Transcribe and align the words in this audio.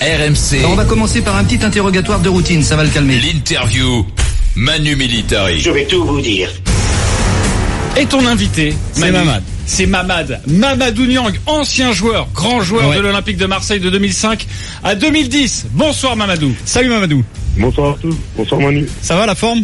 RMC. 0.00 0.64
On 0.66 0.74
va 0.74 0.84
commencer 0.84 1.22
par 1.22 1.36
un 1.36 1.44
petit 1.44 1.64
interrogatoire 1.64 2.20
de 2.20 2.28
routine, 2.28 2.62
ça 2.62 2.76
va 2.76 2.84
le 2.84 2.90
calmer. 2.90 3.18
L'interview. 3.18 4.06
Manu 4.54 4.94
Militari. 4.94 5.58
Je 5.60 5.70
vais 5.70 5.86
tout 5.86 6.04
vous 6.04 6.20
dire. 6.20 6.50
Et 7.98 8.04
ton 8.04 8.26
invité, 8.26 8.74
C'est 8.92 9.10
Mamad. 9.10 9.42
C'est 9.64 9.86
Mamad. 9.86 10.40
Mamadou 10.46 11.06
Niang, 11.06 11.32
ancien 11.46 11.92
joueur, 11.92 12.28
grand 12.34 12.60
joueur 12.60 12.90
Ouais. 12.90 12.96
de 12.96 13.00
l'Olympique 13.00 13.38
de 13.38 13.46
Marseille 13.46 13.80
de 13.80 13.88
2005 13.88 14.46
à 14.84 14.94
2010. 14.94 15.66
Bonsoir 15.72 16.14
Mamadou. 16.14 16.52
Salut 16.66 16.90
Mamadou. 16.90 17.24
Bonsoir 17.56 17.94
à 17.94 17.96
tous. 18.00 18.14
Bonsoir 18.36 18.60
Manu. 18.60 18.86
Ça 19.00 19.16
va 19.16 19.24
la 19.24 19.34
forme? 19.34 19.62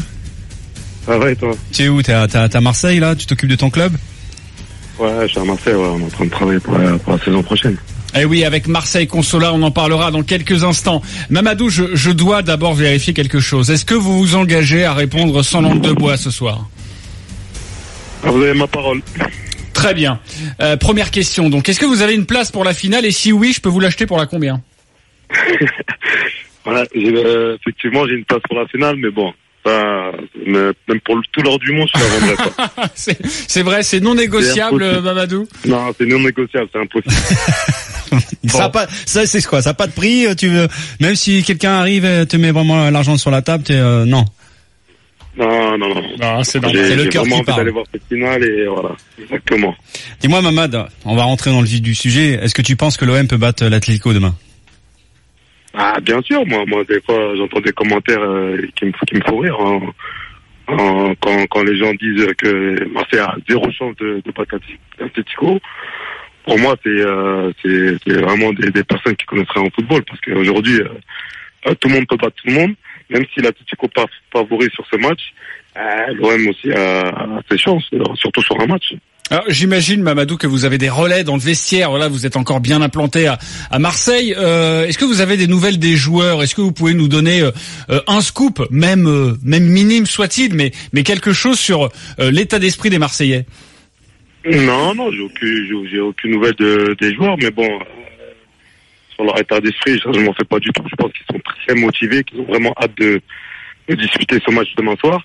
Ça 1.06 1.18
va 1.18 1.30
et 1.30 1.36
toi? 1.36 1.52
Tu 1.72 1.82
es 1.82 1.88
où? 1.88 2.00
T'es 2.02 2.12
à, 2.14 2.60
Marseille 2.60 3.00
là? 3.00 3.14
Tu 3.14 3.26
t'occupes 3.26 3.50
de 3.50 3.56
ton 3.56 3.68
club? 3.68 3.92
Ouais, 4.98 5.10
je 5.24 5.28
suis 5.28 5.40
à 5.40 5.44
Marseille, 5.44 5.74
ouais, 5.74 5.88
on 5.92 6.00
est 6.00 6.04
en 6.04 6.08
train 6.08 6.24
de 6.24 6.30
travailler 6.30 6.60
pour 6.60 6.78
la, 6.78 6.92
pour 6.98 7.12
la 7.12 7.18
saison 7.22 7.42
prochaine. 7.42 7.76
Eh 8.14 8.24
oui, 8.24 8.44
avec 8.44 8.66
Marseille 8.66 9.06
Consola, 9.06 9.52
on 9.54 9.62
en 9.62 9.70
parlera 9.70 10.10
dans 10.10 10.22
quelques 10.22 10.64
instants. 10.64 11.02
Mamadou, 11.30 11.70
je, 11.70 11.94
je 11.94 12.10
dois 12.10 12.42
d'abord 12.42 12.74
vérifier 12.74 13.14
quelque 13.14 13.40
chose. 13.40 13.70
Est-ce 13.70 13.84
que 13.84 13.94
vous 13.94 14.18
vous 14.18 14.34
engagez 14.34 14.84
à 14.84 14.92
répondre 14.92 15.42
sans 15.42 15.62
langue 15.62 15.80
de 15.80 15.92
bois 15.92 16.16
ce 16.16 16.30
soir? 16.30 16.68
Ah, 18.24 18.30
vous 18.30 18.42
avez 18.42 18.54
ma 18.54 18.66
parole. 18.66 19.00
Très 19.72 19.94
bien. 19.94 20.20
Euh, 20.60 20.76
première 20.76 21.10
question. 21.10 21.48
Donc, 21.48 21.68
est-ce 21.68 21.80
que 21.80 21.86
vous 21.86 22.02
avez 22.02 22.14
une 22.14 22.26
place 22.26 22.50
pour 22.50 22.64
la 22.64 22.74
finale? 22.74 23.04
Et 23.06 23.10
si 23.10 23.32
oui, 23.32 23.52
je 23.52 23.60
peux 23.60 23.70
vous 23.70 23.80
l'acheter 23.80 24.06
pour 24.06 24.18
la 24.18 24.26
combien? 24.26 24.60
Voilà, 26.64 26.84
euh, 26.94 27.56
effectivement, 27.60 28.06
j'ai 28.06 28.14
une 28.14 28.24
place 28.24 28.40
pour 28.48 28.56
la 28.56 28.68
finale, 28.68 28.94
mais 28.94 29.10
bon, 29.10 29.32
même 29.66 31.00
pour 31.04 31.16
le, 31.16 31.22
tout 31.32 31.42
l'or 31.42 31.58
du 31.58 31.72
monde, 31.72 31.88
je 31.92 32.00
la 32.00 32.06
vendrai 32.06 32.36
pas. 32.36 32.88
C'est 32.94 33.62
vrai, 33.62 33.82
c'est 33.82 33.98
non 33.98 34.14
négociable. 34.14 35.00
Mamadou? 35.00 35.48
Non, 35.66 35.92
c'est 35.98 36.06
non 36.06 36.20
négociable, 36.20 36.68
c'est 36.72 36.78
impossible. 36.78 37.14
Ça 38.48 38.64
a 38.64 38.68
pas, 38.68 38.86
ça 39.06 39.26
c'est 39.26 39.42
quoi? 39.44 39.62
Ça 39.62 39.70
a 39.70 39.74
pas 39.74 39.86
de 39.86 39.92
prix 39.92 40.26
Tu 40.36 40.48
veux, 40.48 40.68
même 41.00 41.14
si 41.14 41.42
quelqu'un 41.42 41.72
arrive 41.72 42.04
et 42.04 42.26
te 42.26 42.36
met 42.36 42.50
vraiment 42.50 42.90
l'argent 42.90 43.16
sur 43.16 43.30
la 43.30 43.42
table, 43.42 43.64
t'es 43.64 43.76
euh, 43.76 44.04
non. 44.04 44.24
Non, 45.36 45.78
non, 45.78 45.88
non. 45.94 46.02
Non, 46.20 46.44
c'est 46.44 46.60
le 46.60 47.06
cœur 47.06 47.24
qui 47.24 47.42
parle. 47.42 47.58
d'aller 47.60 47.70
voir 47.70 47.86
cette 47.90 48.02
finale 48.06 48.44
et 48.44 48.66
voilà, 48.66 48.90
exactement. 49.18 49.74
Dis-moi 50.20 50.42
Mamad, 50.42 50.88
on 51.06 51.16
va 51.16 51.22
rentrer 51.22 51.50
dans 51.50 51.60
le 51.62 51.66
vif 51.66 51.80
du 51.80 51.94
sujet. 51.94 52.38
Est-ce 52.42 52.54
que 52.54 52.60
tu 52.62 52.76
penses 52.76 52.98
que 52.98 53.06
l'OM 53.06 53.26
peut 53.26 53.38
battre 53.38 53.64
l'Atlético 53.64 54.12
demain? 54.12 54.34
Ah, 55.74 55.96
bien 56.02 56.20
sûr, 56.20 56.44
moi, 56.46 56.64
moi, 56.66 56.84
des 56.86 57.00
fois, 57.00 57.34
j'entends 57.34 57.60
des 57.60 57.72
commentaires 57.72 58.20
euh, 58.20 58.58
qui, 58.76 58.84
me, 58.84 58.92
qui 59.06 59.14
me 59.14 59.22
font 59.26 59.38
rire. 59.38 59.56
hein. 59.58 59.80
Quand, 61.20 61.46
quand 61.50 61.62
les 61.64 61.76
gens 61.78 61.92
disent 61.94 62.26
que 62.38 62.88
Marseille 62.92 63.18
a 63.20 63.34
zéro 63.48 63.64
chance 63.72 63.94
de, 64.00 64.22
de 64.24 64.32
battre 64.32 64.56
l'Atlético, 64.98 65.58
pour 66.44 66.58
moi, 66.58 66.76
c'est 66.82 66.88
euh, 66.88 67.52
c'est 67.62 68.12
vraiment 68.12 68.52
des, 68.52 68.70
des 68.70 68.84
personnes 68.84 69.16
qui 69.16 69.26
connaissent 69.26 69.50
rien 69.54 69.64
au 69.64 69.70
football. 69.74 70.02
Parce 70.04 70.20
qu'aujourd'hui, 70.20 70.80
euh, 70.80 70.88
euh, 71.66 71.74
tout 71.80 71.88
le 71.88 71.94
monde 71.94 72.06
peut 72.08 72.16
battre 72.16 72.36
tout 72.42 72.48
le 72.48 72.54
monde. 72.54 72.74
Même 73.10 73.24
si 73.34 73.40
l'Atlético 73.40 73.88
pas 73.88 74.06
favori 74.32 74.68
sur 74.74 74.84
ce 74.90 74.96
match, 74.96 75.20
euh, 75.76 76.14
l'OM 76.14 76.48
aussi 76.48 76.72
a, 76.72 77.40
ses 77.50 77.58
chances, 77.58 77.84
euh, 77.92 78.02
surtout 78.14 78.42
sur 78.42 78.58
un 78.60 78.66
match. 78.66 78.94
J'imagine, 79.48 80.02
Mamadou, 80.02 80.36
que 80.36 80.46
vous 80.46 80.66
avez 80.66 80.76
des 80.76 80.90
relais 80.90 81.24
dans 81.24 81.34
le 81.36 81.40
vestiaire. 81.40 81.88
Voilà, 81.90 82.08
vous 82.08 82.26
êtes 82.26 82.36
encore 82.36 82.60
bien 82.60 82.82
implanté 82.82 83.26
à, 83.26 83.38
à 83.70 83.78
Marseille. 83.78 84.34
Euh, 84.36 84.84
Est-ce 84.86 84.98
que 84.98 85.06
vous 85.06 85.22
avez 85.22 85.38
des 85.38 85.46
nouvelles 85.46 85.78
des 85.78 85.96
joueurs? 85.96 86.42
Est-ce 86.42 86.54
que 86.54 86.60
vous 86.60 86.72
pouvez 86.72 86.92
nous 86.92 87.08
donner 87.08 87.40
euh, 87.40 87.50
euh, 87.88 88.00
un 88.08 88.20
scoop, 88.20 88.66
même 88.70 89.36
même 89.42 89.64
minime 89.64 90.04
soit-il, 90.04 90.54
mais 90.54 90.72
mais 90.92 91.02
quelque 91.02 91.32
chose 91.32 91.58
sur 91.58 91.88
l'état 92.18 92.58
d'esprit 92.58 92.90
des 92.90 92.98
Marseillais? 92.98 93.46
Non, 94.44 94.94
non, 94.94 95.10
j'ai 95.12 95.20
aucune, 95.20 95.86
j'ai- 95.88 96.00
aucune 96.00 96.32
nouvelle 96.32 96.54
de, 96.54 96.96
des 97.00 97.14
joueurs, 97.14 97.36
mais 97.38 97.50
bon, 97.50 97.64
euh, 97.64 98.32
sur 99.14 99.24
leur 99.24 99.38
état 99.38 99.60
d'esprit, 99.60 99.98
je 99.98 100.20
m'en 100.20 100.32
fais 100.34 100.44
pas 100.44 100.58
du 100.58 100.70
tout. 100.72 100.82
Je 100.90 100.96
pense 100.96 101.12
qu'ils 101.12 101.26
sont 101.30 101.40
très 101.44 101.74
motivés, 101.74 102.24
qu'ils 102.24 102.40
ont 102.40 102.44
vraiment 102.44 102.74
hâte 102.80 102.96
de, 102.98 103.20
de 103.88 103.94
disputer 103.94 104.38
ce 104.44 104.50
match 104.52 104.68
demain 104.76 104.96
soir. 104.96 105.24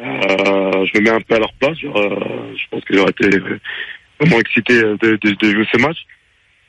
Euh, 0.00 0.86
je 0.86 0.98
me 0.98 1.04
mets 1.04 1.10
un 1.10 1.20
peu 1.20 1.34
à 1.34 1.38
leur 1.38 1.52
place. 1.54 1.78
genre, 1.78 1.96
euh, 1.96 2.54
je 2.56 2.62
pense 2.70 2.84
que 2.84 2.94
j'aurais 2.94 3.10
été 3.10 3.28
vraiment 4.20 4.38
excité 4.40 4.74
de, 4.82 4.96
de, 5.00 5.34
de 5.34 5.50
jouer 5.50 5.66
ce 5.72 5.78
match. 5.78 5.98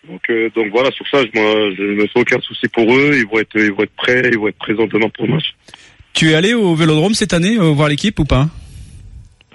Donc, 0.08 0.22
euh, 0.30 0.50
donc 0.56 0.68
voilà, 0.72 0.90
sur 0.92 1.06
ça, 1.10 1.22
je, 1.22 1.40
moi, 1.40 1.72
je 1.78 1.84
me 1.84 2.08
fais 2.08 2.20
aucun 2.22 2.40
souci 2.40 2.68
pour 2.70 2.96
eux. 2.96 3.12
Ils 3.16 3.28
vont 3.28 3.40
être, 3.40 3.56
ils 3.56 3.72
vont 3.74 3.84
être 3.84 3.96
prêts, 3.98 4.30
ils 4.32 4.40
vont 4.40 4.48
être 4.48 4.58
présents 4.58 4.88
demain 4.88 5.10
pour 5.10 5.28
le 5.28 5.34
match. 5.34 5.54
Tu 6.14 6.32
es 6.32 6.34
allé 6.36 6.54
au 6.54 6.74
Vélodrome 6.76 7.14
cette 7.14 7.34
année 7.34 7.58
euh, 7.58 7.72
voir 7.72 7.90
l'équipe 7.90 8.18
ou 8.20 8.26
pas? 8.26 8.48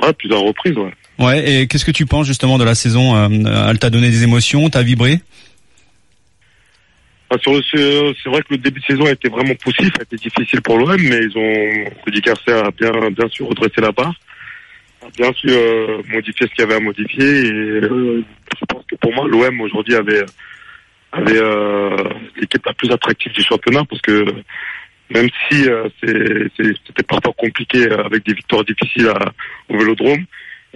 Ouais, 0.03 0.13
plusieurs 0.13 0.43
reprises, 0.43 0.77
ouais. 0.77 0.93
Ouais. 1.19 1.49
Et 1.63 1.67
qu'est-ce 1.69 1.85
que 1.85 1.91
tu 1.91 2.07
penses 2.07 2.27
justement 2.27 2.59
de 2.59 2.65
la 2.65 2.75
saison 2.75 3.15
euh, 3.17 3.69
Elle 3.71 3.79
t'a 3.79 3.91
donné 3.91 4.11
des 4.11 4.25
émotions 4.25 4.69
T'as 4.71 4.83
vibré? 4.83 5.21
Ah, 7.31 7.37
sur 7.41 7.53
le- 7.55 7.63
sur- 7.63 8.15
c'est 8.23 8.29
vrai 8.31 8.43
que 8.43 8.49
le 8.51 8.59
début 8.59 8.81
de 8.81 8.85
saison 8.85 9.07
a 9.07 9.11
été 9.11 9.29
vraiment 9.29 9.55
poussif, 9.57 9.91
a 9.99 10.03
été 10.03 10.17
difficile 10.17 10.61
pour 10.61 10.79
l'OM, 10.79 10.97
mais 11.01 11.21
ils 11.23 11.37
ont 11.37 11.91
Rudy 12.05 12.21
Garcia 12.21 12.67
a 12.67 12.71
bien 12.71 12.93
bien 13.11 13.29
sûr 13.29 13.49
redressé 13.49 13.81
la 13.81 13.93
barre, 13.93 14.15
a 15.03 15.09
bien 15.17 15.33
su 15.33 15.49
euh, 15.51 16.03
modifier 16.13 16.47
ce 16.47 16.53
qu'il 16.55 16.61
y 16.61 16.63
avait 16.63 16.75
à 16.77 16.81
modifier. 16.81 17.47
Et 17.47 17.51
euh, 17.53 18.23
je 18.61 18.65
pense 18.67 18.85
que 18.87 18.95
pour 18.97 19.13
moi, 19.15 19.27
l'OM 19.27 19.61
aujourd'hui 19.63 19.95
avait 19.95 20.23
avait 21.13 21.39
euh, 21.39 21.97
l'équipe 22.41 22.65
la 22.67 22.75
plus 22.75 22.91
attractive 22.91 23.33
du 23.33 23.43
championnat 23.43 23.85
parce 23.89 24.03
que 24.03 24.27
même 25.11 25.29
si 25.49 25.69
euh, 25.69 25.89
c'était 26.03 27.03
parfois 27.09 27.33
compliqué 27.37 27.87
euh, 27.91 28.05
avec 28.05 28.25
des 28.27 28.35
victoires 28.35 28.65
difficiles 28.65 29.09
à- 29.09 29.33
au 29.69 29.79
Vélodrome, 29.79 30.25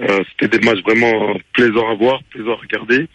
euh, 0.00 0.22
c'était 0.31 0.59
des 0.59 0.64
matchs 0.64 0.82
vraiment 0.82 1.34
plaisants 1.53 1.91
à 1.91 1.94
voir, 1.94 2.20
plaisants 2.31 2.53
à 2.53 2.60
regarder, 2.60 3.06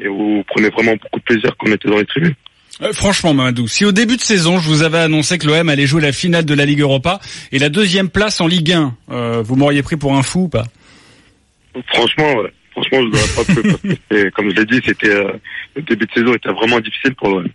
et 0.00 0.08
où 0.08 0.36
vous 0.36 0.44
prenez 0.46 0.70
vraiment 0.70 0.92
beaucoup 0.92 1.18
de 1.18 1.24
plaisir 1.24 1.54
quand 1.58 1.68
on 1.68 1.72
était 1.72 1.88
dans 1.88 1.98
les 1.98 2.06
tribunes. 2.06 2.34
Euh, 2.80 2.92
Franchement, 2.92 3.34
Mamadou, 3.34 3.68
si 3.68 3.84
au 3.84 3.92
début 3.92 4.16
de 4.16 4.22
saison, 4.22 4.58
je 4.58 4.68
vous 4.68 4.82
avais 4.82 4.98
annoncé 4.98 5.38
que 5.38 5.46
l'OM 5.46 5.68
allait 5.68 5.86
jouer 5.86 6.00
la 6.00 6.12
finale 6.12 6.44
de 6.44 6.54
la 6.54 6.64
Ligue 6.64 6.80
Europa 6.80 7.20
et 7.52 7.58
la 7.58 7.68
deuxième 7.68 8.08
place 8.08 8.40
en 8.40 8.46
Ligue 8.46 8.72
1, 8.72 8.96
euh, 9.10 9.42
vous 9.42 9.56
m'auriez 9.56 9.82
pris 9.82 9.96
pour 9.96 10.14
un 10.14 10.22
fou 10.22 10.44
ou 10.44 10.48
pas? 10.48 10.64
Franchement, 11.88 12.34
ouais. 12.34 12.52
franchement, 12.72 12.98
je 13.00 13.06
ne 13.06 13.36
pas 13.36 13.52
cru 13.52 13.62
parce 13.62 13.82
que 14.10 14.30
comme 14.34 14.50
je 14.50 14.56
l'ai 14.56 14.64
dit, 14.64 14.80
c'était 14.84 15.14
euh, 15.14 15.32
le 15.76 15.82
début 15.82 16.06
de 16.06 16.12
saison 16.12 16.34
était 16.34 16.50
vraiment 16.50 16.80
difficile 16.80 17.14
pour 17.14 17.28
l'OM. 17.28 17.48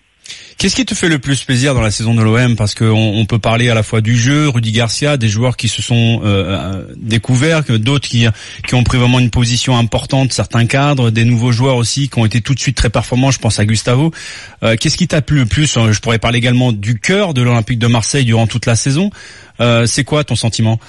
Qu'est-ce 0.57 0.75
qui 0.75 0.85
te 0.85 0.95
fait 0.95 1.07
le 1.07 1.19
plus 1.19 1.43
plaisir 1.43 1.75
dans 1.75 1.81
la 1.81 1.91
saison 1.91 2.15
de 2.15 2.23
l'OM 2.23 2.55
Parce 2.55 2.73
qu'on 2.73 2.87
on 2.87 3.25
peut 3.25 3.37
parler 3.37 3.69
à 3.69 3.75
la 3.75 3.83
fois 3.83 4.01
du 4.01 4.17
jeu, 4.17 4.49
Rudy 4.49 4.71
Garcia, 4.71 5.15
des 5.15 5.27
joueurs 5.29 5.55
qui 5.55 5.67
se 5.67 5.83
sont 5.83 6.21
euh, 6.23 6.25
euh, 6.25 6.93
découverts, 6.97 7.61
d'autres 7.77 8.07
qui 8.07 8.25
qui 8.67 8.73
ont 8.73 8.83
pris 8.83 8.97
vraiment 8.97 9.19
une 9.19 9.29
position 9.29 9.77
importante, 9.77 10.33
certains 10.33 10.65
cadres, 10.65 11.11
des 11.11 11.25
nouveaux 11.25 11.51
joueurs 11.51 11.75
aussi 11.75 12.09
qui 12.09 12.17
ont 12.17 12.25
été 12.25 12.41
tout 12.41 12.55
de 12.55 12.59
suite 12.59 12.75
très 12.75 12.89
performants. 12.89 13.29
Je 13.29 13.37
pense 13.37 13.59
à 13.59 13.65
Gustavo. 13.65 14.11
Euh, 14.63 14.75
Qu'est-ce 14.79 14.97
qui 14.97 15.07
t'a 15.07 15.21
plu 15.21 15.37
le 15.37 15.45
plus? 15.45 15.77
Euh, 15.77 15.91
Je 15.91 16.01
pourrais 16.01 16.17
parler 16.17 16.39
également 16.39 16.71
du 16.71 16.99
cœur 16.99 17.35
de 17.35 17.43
l'Olympique 17.43 17.77
de 17.77 17.87
Marseille 17.87 18.25
durant 18.25 18.47
toute 18.47 18.65
la 18.65 18.75
saison. 18.75 19.11
C'est 19.85 20.03
quoi 20.03 20.23
ton 20.23 20.35
sentiment? 20.35 20.79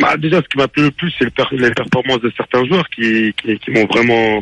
Bah, 0.00 0.16
déjà, 0.16 0.38
ce 0.38 0.48
qui 0.48 0.56
m'a 0.56 0.68
plu 0.68 0.84
le 0.84 0.90
plus, 0.90 1.12
c'est 1.18 1.26
les 1.52 1.70
performances 1.70 2.20
de 2.20 2.32
certains 2.34 2.64
joueurs 2.64 2.88
qui, 2.88 3.34
qui, 3.42 3.58
qui 3.58 3.70
m'ont 3.70 3.86
vraiment, 3.86 4.40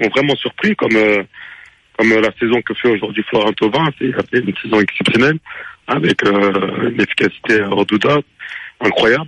m'ont 0.00 0.08
vraiment 0.10 0.36
surpris, 0.36 0.76
comme 0.76 0.96
comme 1.96 2.12
euh, 2.12 2.20
la 2.20 2.32
saison 2.38 2.60
que 2.62 2.74
fait 2.74 2.88
aujourd'hui 2.90 3.22
Florent 3.28 3.52
Thauvin. 3.52 3.86
C'est 3.98 4.06
une 4.06 4.56
saison 4.62 4.80
exceptionnelle 4.80 5.38
avec 5.86 6.24
euh, 6.24 6.90
une 6.90 7.00
efficacité 7.00 7.62
redoutable, 7.62 8.22
incroyable. 8.80 9.26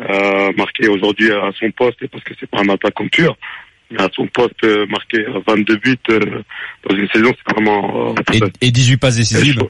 Euh, 0.00 0.50
marqué 0.56 0.88
aujourd'hui 0.88 1.30
à 1.32 1.50
son 1.58 1.70
poste, 1.70 2.02
et 2.02 2.08
parce 2.08 2.24
que 2.24 2.32
c'est 2.40 2.48
pas 2.48 2.60
un 2.60 2.68
attaquant 2.70 3.06
pur, 3.08 3.36
mais 3.90 4.00
à 4.00 4.08
son 4.14 4.26
poste 4.26 4.64
euh, 4.64 4.86
marqué 4.86 5.22
22 5.46 5.76
buts 5.76 5.98
dans 6.88 6.96
une 6.96 7.08
saison, 7.10 7.30
c'est 7.36 7.52
vraiment 7.54 8.14
et, 8.32 8.68
et 8.68 8.70
18 8.70 8.96
passes 8.96 9.16
décisives. 9.18 9.60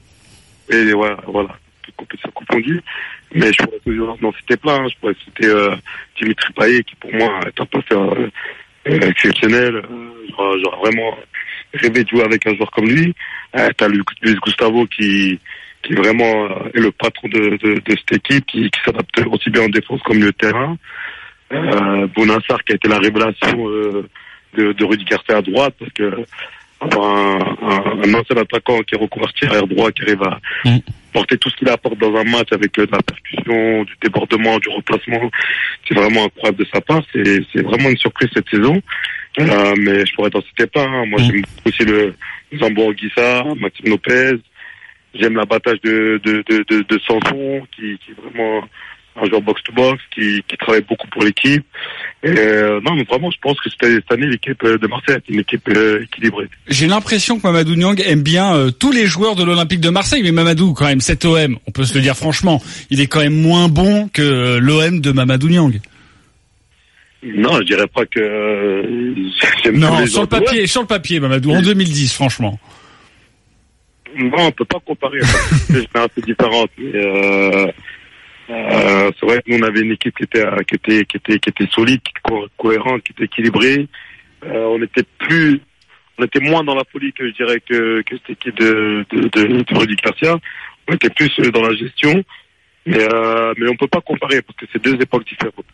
et 0.70 0.94
ouais, 0.94 1.10
voilà, 1.26 1.58
toute 1.82 1.96
compétition 1.96 2.30
confondue. 2.32 2.80
Mais 3.34 3.52
je 3.52 3.64
pourrais 3.64 3.80
toujours 3.84 4.16
n'en 4.22 4.32
citer 4.34 4.56
plein. 4.56 4.84
hein. 4.84 4.88
Je 4.88 4.96
pourrais 5.00 5.16
citer 5.24 5.52
Dimitri 6.20 6.52
Payet, 6.52 6.84
qui 6.84 6.94
pour 6.94 7.12
moi 7.14 7.40
est 7.46 7.60
un 7.60 7.66
passeur 7.66 8.16
exceptionnel. 8.84 9.82
J'aurais 10.30 10.58
j'aurais 10.62 10.78
vraiment 10.82 11.18
rêvé 11.74 12.04
de 12.04 12.08
jouer 12.08 12.24
avec 12.24 12.46
un 12.46 12.54
joueur 12.54 12.70
comme 12.70 12.86
lui. 12.88 13.14
Euh, 13.56 13.68
T'as 13.76 13.88
Lu- 13.88 14.02
Luis 14.22 14.36
Gustavo 14.44 14.86
qui 14.86 15.38
qui 15.82 15.94
vraiment 15.94 16.44
euh, 16.46 16.70
est 16.74 16.80
le 16.80 16.92
patron 16.92 17.28
de, 17.28 17.56
de, 17.56 17.74
de 17.74 17.96
cette 18.08 18.12
équipe, 18.30 18.46
qui, 18.46 18.70
s'adapte 18.84 19.20
aussi 19.26 19.50
bien 19.50 19.64
en 19.64 19.68
défense 19.68 20.00
comme 20.04 20.20
le 20.20 20.32
terrain. 20.32 20.76
Euh, 21.52 22.06
Bonassar 22.14 22.62
qui 22.64 22.72
a 22.72 22.76
été 22.76 22.88
la 22.88 22.98
révélation 22.98 23.68
euh, 23.68 24.08
de, 24.56 24.72
de 24.72 24.84
Rudy 24.84 25.04
Garcia 25.04 25.38
à 25.38 25.42
droite, 25.42 25.74
parce 25.78 25.92
que 25.92 26.24
un, 26.80 26.88
un, 26.88 28.08
un 28.08 28.14
ancien 28.14 28.36
attaquant 28.36 28.78
qui 28.80 28.94
est 28.94 28.98
reconverti 28.98 29.44
arrière 29.46 29.66
droit, 29.66 29.90
qui 29.90 30.02
arrive 30.02 30.22
à 30.22 30.38
Mm. 30.64 30.78
Porter 31.12 31.36
tout 31.38 31.50
ce 31.50 31.56
qu'il 31.56 31.68
apporte 31.68 31.98
dans 31.98 32.14
un 32.16 32.24
match 32.24 32.48
avec 32.52 32.78
euh, 32.78 32.86
de 32.86 32.92
la 32.92 33.02
percussion, 33.02 33.84
du 33.84 33.94
débordement, 34.02 34.58
du 34.58 34.68
remplacement, 34.68 35.30
c'est 35.86 35.94
vraiment 35.94 36.24
incroyable 36.26 36.58
de 36.58 36.66
sa 36.72 36.80
part. 36.80 37.02
C'est 37.12 37.62
vraiment 37.62 37.88
une 37.90 37.96
surprise 37.98 38.28
cette 38.34 38.48
saison. 38.48 38.80
Euh, 39.40 39.74
mais 39.78 40.04
je 40.04 40.14
pourrais 40.14 40.30
t'en 40.30 40.42
citer 40.42 40.66
plein. 40.66 40.84
hein. 40.84 41.06
Moi, 41.06 41.20
Mm. 41.20 41.24
j'aime 41.24 41.42
aussi 41.66 41.84
le 41.84 42.14
Zambo 42.58 42.90
Anguissa, 42.90 43.44
Maxime 43.58 43.88
Lopez. 43.88 44.32
J'aime 45.14 45.36
l'abattage 45.36 45.80
de, 45.82 46.20
de, 46.24 46.42
de, 46.48 46.64
de, 46.68 46.82
de 46.88 46.98
Sanson, 47.06 47.66
qui, 47.74 47.98
qui 48.04 48.12
vraiment 48.12 48.62
un 49.16 49.28
joueur 49.28 49.42
box-to-box 49.42 50.00
qui, 50.14 50.42
qui 50.48 50.56
travaille 50.56 50.82
beaucoup 50.82 51.06
pour 51.08 51.22
l'équipe. 51.22 51.64
Euh, 52.24 52.80
non, 52.82 52.94
mais 52.94 53.04
vraiment, 53.04 53.30
je 53.30 53.38
pense 53.42 53.58
que 53.60 53.68
cette, 53.68 54.10
année, 54.10 54.26
l'équipe 54.26 54.64
de 54.64 54.86
Marseille 54.86 55.16
est 55.16 55.28
une 55.32 55.40
équipe 55.40 55.68
euh, 55.68 56.02
équilibrée. 56.04 56.48
J'ai 56.68 56.86
l'impression 56.86 57.38
que 57.38 57.46
Mamadou 57.46 57.74
Niang 57.74 58.00
aime 58.06 58.22
bien 58.22 58.54
euh, 58.54 58.70
tous 58.70 58.92
les 58.92 59.06
joueurs 59.06 59.34
de 59.34 59.44
l'Olympique 59.44 59.80
de 59.80 59.90
Marseille, 59.90 60.22
mais 60.22 60.32
Mamadou, 60.32 60.72
quand 60.72 60.86
même, 60.86 61.00
cet 61.00 61.24
OM, 61.24 61.58
on 61.66 61.70
peut 61.72 61.84
se 61.84 61.94
le 61.94 62.00
dire 62.00 62.16
franchement, 62.16 62.62
il 62.90 63.00
est 63.00 63.06
quand 63.06 63.20
même 63.20 63.40
moins 63.40 63.68
bon 63.68 64.08
que 64.08 64.58
l'OM 64.58 65.00
de 65.00 65.12
Mamadou 65.12 65.48
Niang. 65.48 65.80
Non, 67.24 67.58
je 67.58 67.64
dirais 67.64 67.86
pas 67.86 68.04
que. 68.06 68.18
euh, 68.20 69.72
Non, 69.72 70.06
sur 70.06 70.22
le 70.22 70.26
papier, 70.26 70.66
sur 70.66 70.80
le 70.80 70.88
papier, 70.88 71.20
Mamadou, 71.20 71.52
en 71.52 71.62
2010, 71.62 72.12
franchement. 72.14 72.58
Non, 74.16 74.46
on 74.46 74.52
peut 74.52 74.64
pas 74.64 74.80
comparer. 74.80 75.20
C'est 75.68 75.96
un 75.96 76.08
peu 76.08 76.20
différente. 76.20 76.70
Mais, 76.78 76.92
euh, 78.50 79.10
c'est 79.18 79.26
vrai 79.26 79.42
que 79.42 79.50
nous, 79.50 79.58
on 79.58 79.62
avait 79.62 79.80
une 79.80 79.92
équipe 79.92 80.16
qui 80.16 80.24
était, 80.24 80.44
euh, 80.44 80.62
qui 80.66 80.74
était, 80.74 81.04
qui 81.04 81.16
était, 81.16 81.38
qui 81.38 81.48
était 81.48 81.66
solide, 81.70 82.00
qui 82.02 82.10
était 82.10 82.20
co- 82.22 82.48
cohérente, 82.56 83.02
qui 83.02 83.12
était 83.12 83.24
équilibrée. 83.24 83.88
Euh, 84.44 84.64
on 84.66 84.82
était 84.82 85.04
plus, 85.18 85.60
on 86.18 86.24
était 86.24 86.40
moins 86.40 86.64
dans 86.64 86.74
la 86.74 86.84
folie 86.90 87.12
que 87.12 87.26
je 87.28 87.32
dirais 87.34 87.60
que, 87.60 88.02
que 88.02 88.16
cette 88.16 88.30
équipe 88.30 88.56
de, 88.58 89.04
de, 89.10 89.20
de, 89.28 89.62
de. 89.62 90.40
On 90.88 90.94
était 90.94 91.10
plus 91.10 91.36
dans 91.52 91.62
la 91.62 91.74
gestion. 91.74 92.22
Mais, 92.84 92.98
euh, 93.00 93.54
mais 93.56 93.68
on 93.68 93.76
peut 93.76 93.86
pas 93.86 94.00
comparer 94.00 94.42
parce 94.42 94.58
que 94.58 94.66
c'est 94.72 94.82
deux 94.82 95.00
époques 95.00 95.24
différentes. 95.24 95.64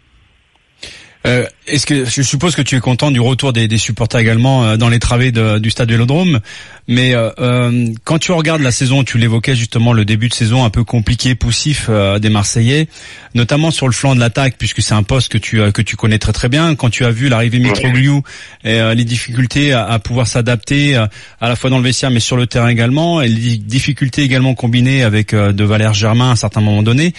Euh, 1.27 1.45
Est-ce 1.67 1.85
que 1.85 2.05
je 2.05 2.23
suppose 2.23 2.55
que 2.55 2.63
tu 2.63 2.77
es 2.77 2.81
content 2.81 3.11
du 3.11 3.19
retour 3.19 3.53
des, 3.53 3.67
des 3.67 3.77
supporters 3.77 4.21
également 4.21 4.65
euh, 4.65 4.77
dans 4.77 4.89
les 4.89 5.01
travées 5.01 5.33
de- 5.33 5.59
du 5.59 5.69
stade 5.71 5.91
Vélodrome, 5.91 6.39
mais 6.87 7.13
euh, 7.15 7.31
euh, 7.41 7.89
quand 8.05 8.19
tu 8.19 8.31
regardes 8.31 8.63
la 8.63 8.71
saison, 8.71 9.03
tu 9.03 9.19
l'évoquais 9.19 9.57
justement 9.57 9.93
le 9.93 10.05
début 10.05 10.29
de 10.29 10.35
saison 10.35 10.65
un 10.65 10.71
peu 10.71 10.85
compliqué, 10.85 11.35
poussif 11.35 11.87
euh, 11.91 12.21
des 12.21 12.29
Marseillais, 12.31 12.87
notamment 13.35 13.73
sur 13.73 13.87
le 13.87 13.93
flanc 13.93 14.15
de 14.15 14.21
l'attaque, 14.21 14.55
puisque 14.59 14.81
c'est 14.81 14.95
un 14.95 15.03
poste 15.03 15.31
que 15.33 15.39
tu 15.39 15.61
euh, 15.61 15.73
que 15.73 15.83
tu 15.83 15.97
connais 15.97 16.19
très 16.21 16.33
très 16.33 16.49
bien. 16.49 16.77
Quand 16.77 16.89
tu 16.89 17.05
as 17.05 17.11
vu 17.11 17.29
l'arrivée 17.29 17.59
de 17.59 17.65
Mitroglou 17.65 18.23
et 18.65 18.81
euh, 18.81 18.95
les 18.95 19.05
difficultés 19.05 19.73
à, 19.73 19.87
à 19.87 19.99
pouvoir 19.99 20.29
s'adapter 20.29 20.97
euh, 20.97 21.07
à 21.41 21.49
la 21.49 21.57
fois 21.57 21.69
dans 21.69 21.79
le 21.79 21.85
vestiaire 21.85 22.13
mais 22.13 22.21
sur 22.21 22.37
le 22.37 22.47
terrain 22.47 22.69
également, 22.69 23.21
et 23.21 23.29
les 23.29 23.59
difficultés 23.59 24.23
également 24.23 24.55
combinées 24.55 25.03
avec 25.03 25.35
euh, 25.35 25.53
de 25.53 25.65
Valère 25.65 25.95
Germain 25.95 26.29
à 26.29 26.33
un 26.33 26.37
certain 26.37 26.61
moment 26.61 26.85
donné. 26.85 27.13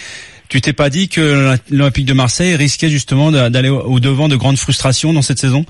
Tu 0.50 0.60
t'es 0.60 0.72
pas 0.72 0.90
dit 0.90 1.08
que 1.08 1.54
l'Olympique 1.70 2.06
de 2.06 2.12
Marseille 2.12 2.56
risquait 2.56 2.88
justement 2.90 3.30
d'aller 3.30 3.68
au 3.68 4.00
devant 4.00 4.28
de 4.28 4.34
grandes 4.36 4.58
frustrations 4.58 5.12
dans 5.12 5.22
cette 5.22 5.38
saison? 5.38 5.64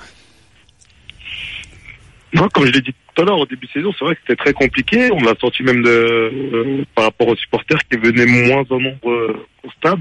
Non, 2.32 2.48
comme 2.48 2.64
je 2.64 2.70
l'ai 2.72 2.80
dit 2.80 2.94
tout 3.14 3.22
à 3.22 3.24
l'heure, 3.26 3.38
au 3.38 3.46
début 3.46 3.66
de 3.66 3.72
saison, 3.72 3.92
c'est 3.98 4.04
vrai 4.04 4.14
que 4.14 4.20
c'était 4.26 4.42
très 4.42 4.52
compliqué. 4.54 5.10
On 5.12 5.20
l'a 5.22 5.34
senti 5.40 5.62
même 5.62 5.82
de, 5.82 5.90
euh, 5.90 6.84
par 6.94 7.04
rapport 7.04 7.28
aux 7.28 7.36
supporters 7.36 7.80
qui 7.90 7.98
venaient 7.98 8.24
moins 8.46 8.64
en 8.70 8.80
nombre 8.80 9.10
euh, 9.10 9.46
au 9.64 9.70
stade. 9.72 10.00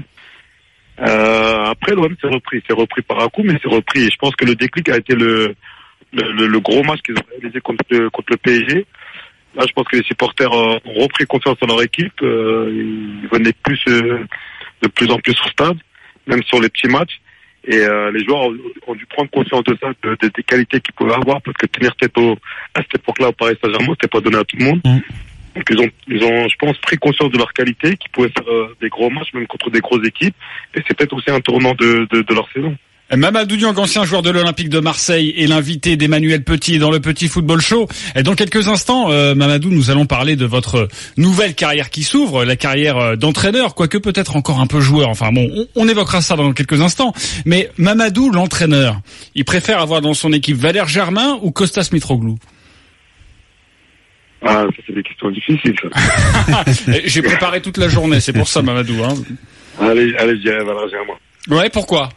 Euh, 1.00 1.64
après, 1.64 1.94
l'OM 1.94 2.14
s'est 2.20 2.28
repris. 2.28 2.62
C'est 2.66 2.72
repris 2.74 3.02
par 3.02 3.20
un 3.20 3.28
coup, 3.28 3.42
mais 3.44 3.58
c'est 3.62 3.68
repris. 3.68 4.00
Et 4.04 4.10
je 4.10 4.16
pense 4.16 4.34
que 4.36 4.44
le 4.46 4.54
déclic 4.54 4.88
a 4.88 4.96
été 4.96 5.14
le, 5.14 5.54
le, 6.14 6.46
le- 6.46 6.60
gros 6.60 6.82
match 6.84 7.00
qu'ils 7.04 7.16
ont 7.16 7.24
réalisé 7.38 7.60
contre 7.60 7.84
le, 7.90 8.08
contre 8.10 8.28
le 8.30 8.36
PSG. 8.38 8.86
Là, 9.56 9.64
je 9.66 9.72
pense 9.72 9.86
que 9.88 9.96
les 9.96 10.04
supporters 10.04 10.52
euh, 10.52 10.78
ont 10.86 11.00
repris 11.02 11.26
confiance 11.26 11.56
en 11.62 11.66
leur 11.66 11.82
équipe. 11.82 12.12
Euh, 12.22 12.70
ils 12.72 13.28
venaient 13.30 13.52
plus, 13.64 13.80
euh, 13.88 14.18
de 14.82 14.88
plus 14.88 15.10
en 15.10 15.18
plus 15.18 15.34
stade, 15.50 15.76
même 16.26 16.42
sur 16.44 16.60
les 16.60 16.68
petits 16.68 16.88
matchs. 16.88 17.20
Et 17.64 17.76
euh, 17.76 18.10
les 18.10 18.24
joueurs 18.24 18.44
ont, 18.44 18.56
ont 18.86 18.94
dû 18.94 19.04
prendre 19.06 19.28
conscience 19.30 19.62
de 19.64 19.76
ça, 19.80 19.88
de- 20.02 20.16
de- 20.22 20.32
des 20.34 20.42
qualités 20.42 20.80
qu'ils 20.80 20.94
pouvaient 20.94 21.12
avoir, 21.14 21.42
parce 21.42 21.56
que 21.58 21.66
tenir 21.66 21.94
tête 21.96 22.16
au, 22.16 22.32
à 22.74 22.80
cette 22.80 22.94
époque-là 22.96 23.28
au 23.28 23.32
Paris 23.32 23.56
Saint-Germain, 23.62 23.92
c'était 23.94 24.08
pas 24.08 24.20
donné 24.20 24.38
à 24.38 24.44
tout 24.44 24.56
le 24.56 24.64
monde. 24.64 24.80
Mm. 24.84 24.98
Donc 25.56 25.64
ils 25.68 25.78
ont, 25.80 25.90
ils 26.08 26.24
ont, 26.24 26.48
je 26.48 26.56
pense, 26.58 26.78
pris 26.78 26.96
conscience 26.96 27.30
de 27.30 27.36
leur 27.36 27.52
qualité, 27.52 27.96
qu'ils 27.96 28.10
pouvaient 28.12 28.30
faire 28.30 28.48
euh, 28.48 28.74
des 28.80 28.88
gros 28.88 29.10
matchs, 29.10 29.34
même 29.34 29.46
contre 29.46 29.68
des 29.70 29.80
grosses 29.80 30.06
équipes. 30.06 30.34
Et 30.74 30.80
c'est 30.86 30.96
peut-être 30.96 31.12
aussi 31.12 31.30
un 31.30 31.40
tournant 31.40 31.74
de, 31.74 32.06
de, 32.10 32.22
de 32.22 32.34
leur 32.34 32.48
saison. 32.52 32.74
Mamadou 33.16 33.56
Niang, 33.56 33.76
ancien 33.76 34.04
joueur 34.04 34.22
de 34.22 34.30
l'Olympique 34.30 34.68
de 34.68 34.78
Marseille, 34.78 35.34
est 35.36 35.48
l'invité 35.48 35.96
d'Emmanuel 35.96 36.44
Petit 36.44 36.78
dans 36.78 36.92
le 36.92 37.00
Petit 37.00 37.26
Football 37.26 37.60
Show. 37.60 37.88
Et 38.14 38.22
dans 38.22 38.36
quelques 38.36 38.68
instants, 38.68 39.10
euh, 39.10 39.34
Mamadou, 39.34 39.70
nous 39.70 39.90
allons 39.90 40.06
parler 40.06 40.36
de 40.36 40.46
votre 40.46 40.86
nouvelle 41.16 41.54
carrière 41.54 41.90
qui 41.90 42.04
s'ouvre, 42.04 42.44
la 42.44 42.54
carrière 42.54 42.96
euh, 42.98 43.16
d'entraîneur, 43.16 43.74
quoique 43.74 43.98
peut-être 43.98 44.36
encore 44.36 44.60
un 44.60 44.68
peu 44.68 44.80
joueur. 44.80 45.08
Enfin 45.08 45.32
bon, 45.32 45.50
on, 45.52 45.66
on 45.74 45.88
évoquera 45.88 46.20
ça 46.20 46.36
dans 46.36 46.52
quelques 46.52 46.80
instants. 46.80 47.12
Mais 47.44 47.70
Mamadou, 47.78 48.30
l'entraîneur, 48.30 49.00
il 49.34 49.44
préfère 49.44 49.80
avoir 49.80 50.00
dans 50.00 50.14
son 50.14 50.32
équipe 50.32 50.56
Valère 50.56 50.86
Germain 50.86 51.36
ou 51.42 51.50
Costas 51.50 51.90
Mitroglou? 51.92 52.36
Ah, 54.42 54.66
ça 54.74 54.82
c'est 54.86 54.94
des 54.94 55.02
questions 55.02 55.30
difficiles. 55.30 55.74
J'ai 57.04 57.22
préparé 57.22 57.60
toute 57.60 57.76
la 57.76 57.88
journée, 57.88 58.20
c'est 58.20 58.32
pour 58.32 58.46
ça 58.46 58.62
Mamadou. 58.62 59.02
Hein. 59.02 59.14
allez, 59.80 60.14
allez, 60.16 60.36
je 60.36 60.42
dirais 60.42 60.64
Valère 60.64 60.88
Germain. 60.88 61.14
Ouais, 61.48 61.68
pourquoi? 61.70 62.08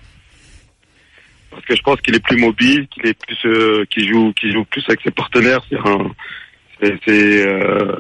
Parce 1.53 1.65
que 1.65 1.75
je 1.75 1.81
pense 1.81 2.01
qu'il 2.01 2.15
est 2.15 2.19
plus 2.23 2.37
mobile, 2.37 2.87
qu'il 2.87 3.05
est 3.07 3.13
plus, 3.17 3.37
euh, 3.45 3.85
qu'il 3.89 4.07
joue, 4.11 4.33
qu'il 4.33 4.51
joue 4.51 4.65
plus 4.65 4.83
avec 4.87 5.01
ses 5.03 5.11
partenaires. 5.11 5.61
C'est 5.69 5.77
un, 5.77 6.11
c'est, 6.81 6.93
c'est, 7.05 7.47
euh, 7.47 7.95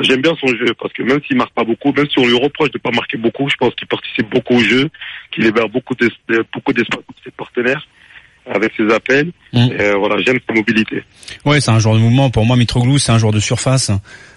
j'aime 0.00 0.20
bien 0.22 0.34
son 0.40 0.48
jeu 0.48 0.74
parce 0.78 0.92
que 0.92 1.02
même 1.02 1.20
s'il 1.26 1.36
marque 1.36 1.54
pas 1.54 1.64
beaucoup, 1.64 1.92
même 1.92 2.08
si 2.10 2.18
on 2.18 2.26
lui 2.26 2.38
reproche 2.38 2.70
de 2.70 2.78
pas 2.78 2.90
marquer 2.90 3.16
beaucoup, 3.16 3.48
je 3.48 3.56
pense 3.56 3.74
qu'il 3.74 3.88
participe 3.88 4.28
beaucoup 4.30 4.54
au 4.56 4.60
jeu, 4.60 4.88
qu'il 5.32 5.44
libère 5.44 5.68
beaucoup 5.68 5.94
de- 5.94 6.44
beaucoup 6.52 6.72
d'espace 6.72 7.00
pour 7.06 7.16
ses 7.24 7.30
partenaires 7.30 7.86
avec 8.48 8.72
ses 8.76 8.88
appels. 8.94 9.32
Mm. 9.52 9.58
Et, 9.58 9.80
euh, 9.80 9.96
voilà, 9.96 10.22
j'aime 10.24 10.38
sa 10.46 10.54
mobilité. 10.54 11.02
Ouais, 11.44 11.60
c'est 11.60 11.70
un 11.72 11.78
joueur 11.80 11.96
de 11.96 12.00
mouvement. 12.00 12.30
Pour 12.30 12.44
moi, 12.46 12.56
Mitroglou, 12.56 12.98
c'est 12.98 13.10
un 13.12 13.18
joueur 13.18 13.32
de 13.32 13.40
surface. 13.40 13.90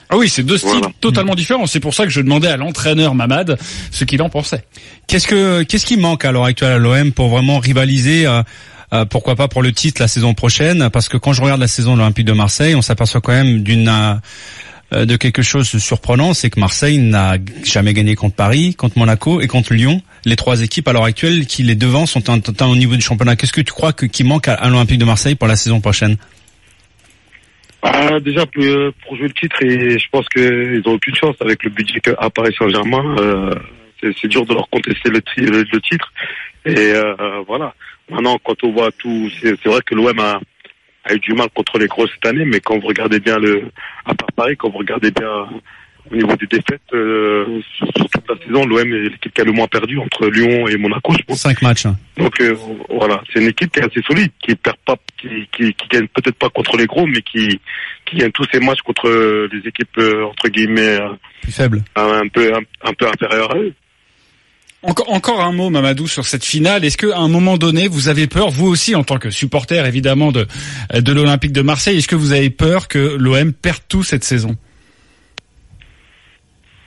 Ah 0.10 0.18
oui, 0.18 0.28
c'est 0.30 0.44
deux 0.44 0.58
styles 0.58 0.72
Voilà. 0.72 0.90
totalement 1.02 1.36
différents. 1.36 1.68
C'est 1.68 1.80
pour 1.80 1.94
ça 1.94 2.04
que 2.06 2.10
je 2.10 2.22
demandais 2.22 2.48
à 2.48 2.58
l'entraîneur 2.58 3.14
Mamad 3.14 3.58
ce 3.92 4.04
qu'il 4.06 4.22
en 4.24 4.30
pensait. 4.30 4.64
Qu'est-ce 5.08 5.28
que 5.28 5.62
qu'est-ce 5.64 5.86
qui 5.86 5.98
manque 5.98 6.26
à 6.26 6.32
l'heure 6.32 6.46
actuelle 6.46 6.72
à 6.74 6.78
l'OM 6.80 7.12
pour 7.12 7.30
vraiment 7.30 7.60
rivaliser 7.60 8.26
euh, 8.26 8.42
euh, 8.92 9.06
pourquoi 9.06 9.36
pas 9.36 9.48
pour 9.48 9.62
le 9.62 9.72
titre 9.72 10.02
la 10.02 10.08
saison 10.08 10.34
prochaine? 10.34 10.90
Parce 10.90 11.10
que 11.10 11.18
quand 11.18 11.32
je 11.34 11.42
regarde 11.44 11.62
la 11.62 11.68
saison 11.68 11.94
de 11.94 12.00
l'Olympique 12.00 12.26
de 12.26 12.34
Marseille, 12.34 12.74
on 12.74 12.82
s'aperçoit 12.82 13.22
quand 13.22 13.34
même 13.34 13.60
d'une 13.62 13.88
euh, 13.88 15.06
de 15.06 15.16
quelque 15.16 15.44
chose 15.44 15.72
de 15.72 15.78
surprenant, 15.78 16.34
c'est 16.34 16.50
que 16.50 16.60
Marseille 16.60 16.98
n'a 16.98 17.36
jamais 17.64 17.94
gagné 17.94 18.16
contre 18.16 18.34
Paris, 18.36 18.74
contre 18.74 18.98
Monaco 18.98 19.40
et 19.42 19.46
contre 19.48 19.76
Lyon. 19.76 20.02
Les 20.26 20.36
trois 20.36 20.62
équipes 20.62 20.88
à 20.88 20.94
l'heure 20.94 21.04
actuelle 21.04 21.46
qui 21.46 21.62
les 21.62 21.76
devant 21.76 22.08
sont 22.08 22.28
un, 22.32 22.40
un- 22.40 22.66
au 22.66 22.76
niveau 22.76 22.96
du 22.96 23.02
championnat. 23.04 23.36
Qu'est-ce 23.36 23.54
que 23.54 23.62
tu 23.62 23.72
crois 23.72 23.94
que, 23.94 24.08
qui 24.08 24.24
manque 24.24 24.48
à, 24.48 24.56
à 24.56 24.68
l'Olympique 24.70 24.98
de 24.98 25.06
Marseille 25.06 25.36
pour 25.36 25.48
la 25.48 25.56
saison 25.56 25.80
prochaine? 25.80 26.18
Ah, 27.82 28.20
déjà 28.20 28.46
pour, 28.46 28.64
euh, 28.64 28.94
pour 29.04 29.16
jouer 29.16 29.28
le 29.28 29.34
titre, 29.34 29.64
et 29.64 29.98
je 29.98 30.10
pense 30.12 30.28
qu'ils 30.30 30.82
ont 30.86 30.94
aucune 30.94 31.16
chance 31.16 31.36
avec 31.40 31.64
le 31.64 31.70
budget 31.70 32.00
qu'a 32.02 32.30
Paris 32.30 32.54
Saint-Germain. 32.58 33.16
Euh, 33.20 33.56
c'est, 34.02 34.28
dur 34.28 34.46
de 34.46 34.54
leur 34.54 34.70
contester 34.70 35.10
le, 35.10 35.22
le, 35.38 35.64
le 35.72 35.82
titre. 35.82 36.12
Et 36.66 36.94
euh, 36.94 37.42
voilà. 37.48 37.74
Maintenant, 38.10 38.38
quand 38.44 38.64
on 38.64 38.72
voit 38.72 38.92
tout, 38.92 39.30
c'est, 39.42 39.66
vrai 39.66 39.82
que 39.86 39.96
l'OM 39.96 40.20
a, 40.20 40.40
a 41.06 41.14
eu 41.14 41.20
du 41.20 41.34
mal 41.34 41.50
contre 41.54 41.78
les 41.78 41.88
grosses 41.88 42.12
cette 42.12 42.26
année, 42.26 42.46
mais 42.46 42.60
quand 42.60 42.80
vous 42.80 42.88
regardez 42.88 43.20
bien 43.20 43.38
le, 43.38 43.64
à 44.06 44.14
Paris, 44.36 44.56
quand 44.58 44.70
vous 44.70 44.80
regardez 44.80 45.12
bien 45.12 45.48
au 46.12 46.16
niveau 46.16 46.36
des 46.36 46.48
défaites 46.48 46.82
euh, 46.94 47.46
sur, 47.76 47.88
sur 47.96 48.10
toute 48.10 48.24
la 48.30 48.36
saison, 48.46 48.66
l'OM 48.66 48.80
est 48.94 49.10
l'équipe 49.10 49.34
qui 49.34 49.42
a 49.42 49.44
le 49.44 49.52
moins 49.52 49.68
perdu 49.68 49.98
entre 50.00 50.28
Lyon 50.28 50.68
et 50.68 50.78
Monaco, 50.78 51.14
je 51.18 51.24
pense. 51.24 51.40
Cinq 51.40 51.62
matchs. 51.62 51.86
hein. 51.86 51.96
Donc 52.18 52.40
euh, 52.42 52.56
voilà, 52.90 53.22
c'est 53.32 53.42
une 53.42 53.48
équipe 53.50 53.72
qui 53.72 53.80
est 53.80 53.84
assez 53.86 54.02
solide, 54.06 54.32
qui 54.46 54.56
perd 54.56 54.78
pas, 54.86 54.96
qui, 55.22 55.28
qui, 55.56 55.74
qui 55.74 55.88
gagne 55.90 56.08
peut-être 56.08 56.36
pas 56.38 56.50
contre 56.50 56.78
les 56.78 56.86
gros, 56.86 57.06
mais 57.06 57.22
qui, 57.22 57.60
qui 58.06 58.16
gagne 58.18 58.32
tous 58.32 58.46
ses 58.52 58.60
matchs 58.60 58.82
contre 58.82 59.08
euh, 59.08 59.48
les 59.52 59.68
équipes 59.68 59.98
euh, 60.00 60.26
entre 60.26 60.50
guillemets 60.50 61.00
euh, 61.00 61.10
Plus 61.42 61.52
faible. 61.52 61.84
un 61.96 62.28
peu 62.34 62.54
un, 62.54 62.60
un 62.90 62.94
peu 62.94 63.08
inférieures 63.08 63.52
à 63.56 63.58
eux. 63.60 63.74
Encore, 64.82 65.12
encore 65.12 65.42
un 65.42 65.52
mot, 65.52 65.70
Mamadou, 65.70 66.08
sur 66.08 66.26
cette 66.26 66.46
finale. 66.46 66.86
Est-ce 66.86 66.96
qu'à 66.98 67.18
un 67.18 67.28
moment 67.28 67.58
donné, 67.58 67.90
vous 67.90 68.08
avez 68.08 68.28
peur, 68.28 68.50
vous 68.50 68.68
aussi, 68.68 68.96
en 68.96 69.04
tant 69.04 69.18
que 69.18 69.30
supporter, 69.30 69.86
évidemment, 69.86 70.32
de, 70.32 70.48
de 70.94 71.12
l'Olympique 71.12 71.52
de 71.52 71.62
Marseille, 71.62 71.98
est-ce 71.98 72.08
que 72.08 72.16
vous 72.16 72.32
avez 72.32 72.50
peur 72.50 72.88
que 72.88 73.18
l'OM 73.20 73.52
perde 73.52 73.82
tout 73.90 74.04
cette 74.04 74.24
saison? 74.24 74.56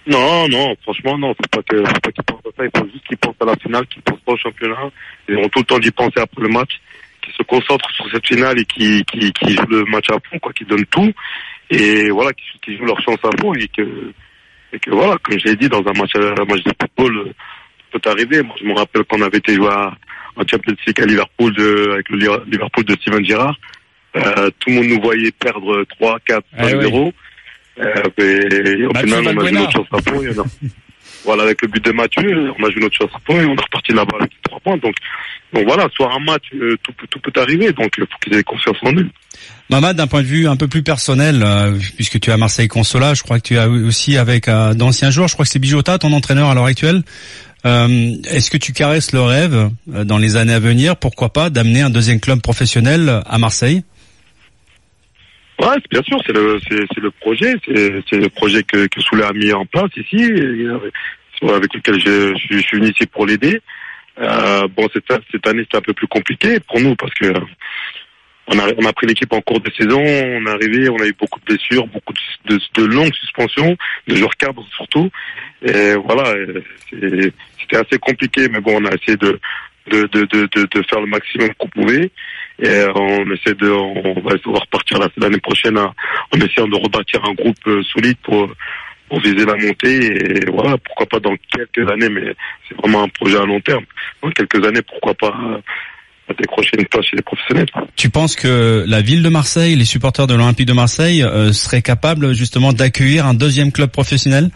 Non, 0.06 0.48
non, 0.48 0.74
franchement 0.82 1.16
non, 1.16 1.28
faut 1.34 1.48
pas 1.50 1.62
que, 1.62 1.76
faut 1.84 2.00
pas 2.00 2.10
qu'ils 2.12 2.24
pensent 2.24 2.40
à 2.46 2.50
ça, 2.56 2.64
il 2.64 2.70
faut 2.80 2.88
juste 2.92 3.06
qu'ils 3.06 3.16
pensent 3.18 3.36
à 3.40 3.44
la 3.44 3.56
finale, 3.56 3.86
qu'ils 3.86 4.02
pensent 4.02 4.20
pas 4.26 4.32
au 4.32 4.36
championnat. 4.36 4.90
Ils 5.28 5.36
ont 5.36 5.48
tout 5.48 5.60
le 5.60 5.64
temps 5.64 5.78
d'y 5.78 5.90
penser 5.92 6.18
après 6.20 6.42
le 6.42 6.48
match, 6.48 6.80
qu'ils 7.22 7.34
se 7.34 7.42
concentrent 7.44 7.90
sur 7.92 8.10
cette 8.10 8.26
finale 8.26 8.58
et 8.58 8.64
qui, 8.64 9.04
qui, 9.04 9.32
qui 9.32 9.54
jouent 9.54 9.66
le 9.68 9.84
match 9.84 10.06
à 10.10 10.14
fond, 10.28 10.38
quoi, 10.40 10.52
qui 10.52 10.64
donnent 10.64 10.84
tout, 10.86 11.12
et 11.70 12.10
voilà, 12.10 12.32
qui, 12.32 12.44
qui 12.64 12.76
jouent 12.76 12.86
leur 12.86 13.00
chance 13.00 13.18
à 13.22 13.30
fond 13.40 13.54
et 13.54 13.68
que, 13.68 14.12
et 14.72 14.78
que 14.80 14.90
voilà, 14.90 15.16
comme 15.22 15.38
je 15.38 15.44
l'ai 15.44 15.56
dit, 15.56 15.68
dans 15.68 15.78
un 15.86 15.92
match, 15.98 16.10
un 16.16 16.44
match 16.44 16.64
de 16.64 16.72
football, 16.80 17.32
tout 17.92 17.98
peut 18.00 18.10
arriver. 18.10 18.42
Moi, 18.42 18.56
je 18.60 18.64
me 18.66 18.74
rappelle 18.74 19.04
qu'on 19.04 19.22
avait 19.22 19.38
été 19.38 19.54
joué 19.54 19.68
à, 19.68 19.92
en 20.34 20.40
Champions 20.48 20.74
League 20.86 21.00
à 21.00 21.04
Liverpool 21.06 21.54
de, 21.54 21.90
avec 21.92 22.08
le 22.08 22.16
Li- 22.18 22.50
Liverpool 22.50 22.84
de 22.84 22.94
Steven 22.94 23.24
Gerrard. 23.24 23.54
Euh, 24.16 24.50
tout 24.58 24.68
le 24.70 24.74
monde 24.74 24.86
nous 24.86 25.00
voyait 25.00 25.30
perdre 25.30 25.84
3, 25.84 26.18
4, 26.26 26.44
5, 26.58 26.68
Eh 26.70 26.74
oui. 26.76 26.82
0. 26.90 27.06
Euh, 27.06 27.10
et 27.78 28.84
au 28.86 28.92
Mathieu 28.92 29.08
final, 29.16 29.24
on 29.36 29.40
a 29.40 29.40
joué 29.40 29.52
notre 29.52 29.72
chance 29.72 29.86
à 29.92 29.96
on 30.12 30.40
a- 30.40 30.46
voilà, 31.24 31.44
avec 31.44 31.62
le 31.62 31.68
but 31.68 31.84
de 31.84 31.92
Mathieu, 31.92 32.52
on 32.58 32.64
a 32.64 32.70
joué 32.70 32.80
notre 32.80 32.96
chance 32.96 33.10
à 33.14 33.18
fond 33.24 33.40
et 33.40 33.44
on 33.44 33.54
est 33.54 33.60
reparti 33.62 33.92
là-bas 33.92 34.16
avec 34.18 34.32
trois 34.42 34.58
points. 34.60 34.76
Donc, 34.78 34.94
donc 35.54 35.64
voilà, 35.66 35.88
soit 35.94 36.12
un 36.12 36.18
match, 36.18 36.42
euh, 36.54 36.76
tout, 36.82 36.92
peut- 36.92 37.06
tout 37.08 37.20
peut 37.20 37.40
arriver. 37.40 37.72
Donc, 37.72 37.92
il 37.96 38.02
faut 38.04 38.18
qu'ils 38.24 38.34
aient 38.36 38.42
confiance 38.42 38.76
en 38.82 38.92
eux. 38.92 39.08
Mamad, 39.70 39.96
d'un 39.96 40.06
point 40.08 40.22
de 40.22 40.26
vue 40.26 40.48
un 40.48 40.56
peu 40.56 40.66
plus 40.68 40.82
personnel, 40.82 41.42
euh, 41.44 41.78
puisque 41.96 42.18
tu 42.18 42.30
es 42.30 42.32
à 42.32 42.36
Marseille 42.36 42.66
Consola, 42.68 43.14
je 43.14 43.22
crois 43.22 43.38
que 43.38 43.46
tu 43.46 43.56
as 43.56 43.68
aussi 43.68 44.16
avec 44.16 44.48
euh, 44.48 44.74
d'anciens 44.74 45.10
joueurs, 45.10 45.28
je 45.28 45.34
crois 45.34 45.44
que 45.44 45.50
c'est 45.50 45.58
Bijota, 45.60 45.98
ton 45.98 46.12
entraîneur 46.12 46.48
à 46.50 46.54
l'heure 46.54 46.64
actuelle. 46.66 47.02
Euh, 47.64 48.16
Est-ce 48.28 48.50
que 48.50 48.56
tu 48.56 48.72
caresses 48.72 49.12
le 49.12 49.20
rêve 49.22 49.70
euh, 49.94 50.02
dans 50.04 50.18
les 50.18 50.34
années 50.36 50.52
à 50.54 50.58
venir, 50.58 50.96
pourquoi 50.96 51.32
pas, 51.32 51.48
d'amener 51.50 51.82
un 51.82 51.90
deuxième 51.90 52.18
club 52.18 52.40
professionnel 52.40 53.22
à 53.24 53.38
Marseille? 53.38 53.84
Ouais, 55.62 55.76
bien 55.92 56.02
sûr, 56.02 56.18
c'est 56.26 56.32
le, 56.32 56.58
c'est, 56.68 57.00
le 57.00 57.10
projet, 57.12 57.54
c'est, 57.64 58.16
le 58.16 58.28
projet 58.30 58.64
que, 58.64 58.88
que 58.88 59.00
Soulet 59.00 59.22
a 59.24 59.32
mis 59.32 59.52
en 59.52 59.64
place 59.64 59.90
ici, 59.96 60.24
euh, 60.32 60.78
avec 61.54 61.72
lequel 61.72 62.00
je, 62.00 62.34
je, 62.34 62.58
suis- 62.58 62.78
venu 62.78 62.90
ici 62.90 63.06
pour 63.06 63.26
l'aider. 63.26 63.60
Euh, 64.18 64.66
bon, 64.68 64.88
cette, 64.92 65.04
cette 65.30 65.46
année, 65.46 65.62
c'était 65.62 65.76
un 65.78 65.82
peu 65.82 65.92
plus 65.92 66.08
compliqué 66.08 66.58
pour 66.60 66.80
nous 66.80 66.96
parce 66.96 67.14
que 67.14 67.32
on 68.48 68.58
a, 68.58 68.64
on 68.76 68.84
a 68.86 68.92
pris 68.92 69.06
l'équipe 69.06 69.32
en 69.32 69.40
cours 69.40 69.60
de 69.60 69.70
saison, 69.70 70.00
on 70.00 70.46
est 70.46 70.50
arrivé, 70.50 70.88
on 70.88 70.96
a 71.00 71.06
eu 71.06 71.14
beaucoup 71.18 71.38
de 71.38 71.44
blessures, 71.44 71.86
beaucoup 71.86 72.12
de, 72.12 72.54
de, 72.56 72.60
de 72.74 72.84
longues 72.84 73.14
suspensions, 73.14 73.76
de 74.08 74.16
joueurs 74.16 74.36
cadres 74.36 74.66
surtout. 74.74 75.10
Et 75.64 75.94
voilà, 75.94 76.34
c'était 76.90 77.76
assez 77.76 77.98
compliqué, 78.00 78.48
mais 78.48 78.60
bon, 78.60 78.82
on 78.82 78.84
a 78.86 78.94
essayé 78.94 79.16
de, 79.16 79.38
de, 79.90 80.02
de, 80.12 80.20
de, 80.26 80.46
de, 80.46 80.82
faire 80.88 81.00
le 81.00 81.06
maximum 81.06 81.48
qu'on 81.58 81.68
pouvait. 81.68 82.10
Et 82.60 82.68
euh, 82.68 82.92
on 82.94 83.30
essaie 83.32 83.54
de, 83.54 83.70
on 83.70 84.20
va 84.20 84.34
repartir 84.60 84.98
la- 84.98 85.08
l'année 85.16 85.40
prochaine 85.40 85.76
hein, 85.78 85.92
en 86.32 86.38
essayant 86.38 86.68
de 86.68 86.76
rebâtir 86.76 87.20
un 87.24 87.34
groupe 87.34 87.56
euh, 87.66 87.82
solide 87.92 88.16
pour, 88.22 88.48
pour 89.08 89.20
viser 89.20 89.44
la 89.44 89.56
montée. 89.56 90.06
Et 90.06 90.50
voilà, 90.50 90.76
pourquoi 90.78 91.06
pas 91.06 91.20
dans 91.20 91.34
quelques 91.50 91.90
années, 91.90 92.08
mais 92.08 92.34
c'est 92.68 92.76
vraiment 92.76 93.02
un 93.04 93.08
projet 93.08 93.38
à 93.38 93.44
long 93.44 93.60
terme. 93.60 93.84
Dans 94.22 94.30
quelques 94.30 94.64
années, 94.64 94.82
pourquoi 94.82 95.14
pas 95.14 95.34
euh, 95.50 95.58
décrocher 96.38 96.70
une 96.78 96.86
place 96.86 97.04
chez 97.06 97.16
les 97.16 97.22
professionnels. 97.22 97.66
Tu 97.96 98.08
penses 98.08 98.36
que 98.36 98.84
la 98.86 99.00
ville 99.00 99.22
de 99.22 99.28
Marseille, 99.28 99.74
les 99.74 99.84
supporters 99.84 100.26
de 100.26 100.34
l'Olympique 100.34 100.66
de 100.66 100.72
Marseille 100.72 101.22
euh, 101.22 101.52
seraient 101.52 101.82
capables 101.82 102.32
justement 102.34 102.72
d'accueillir 102.72 103.26
un 103.26 103.34
deuxième 103.34 103.72
club 103.72 103.90
professionnel? 103.90 104.50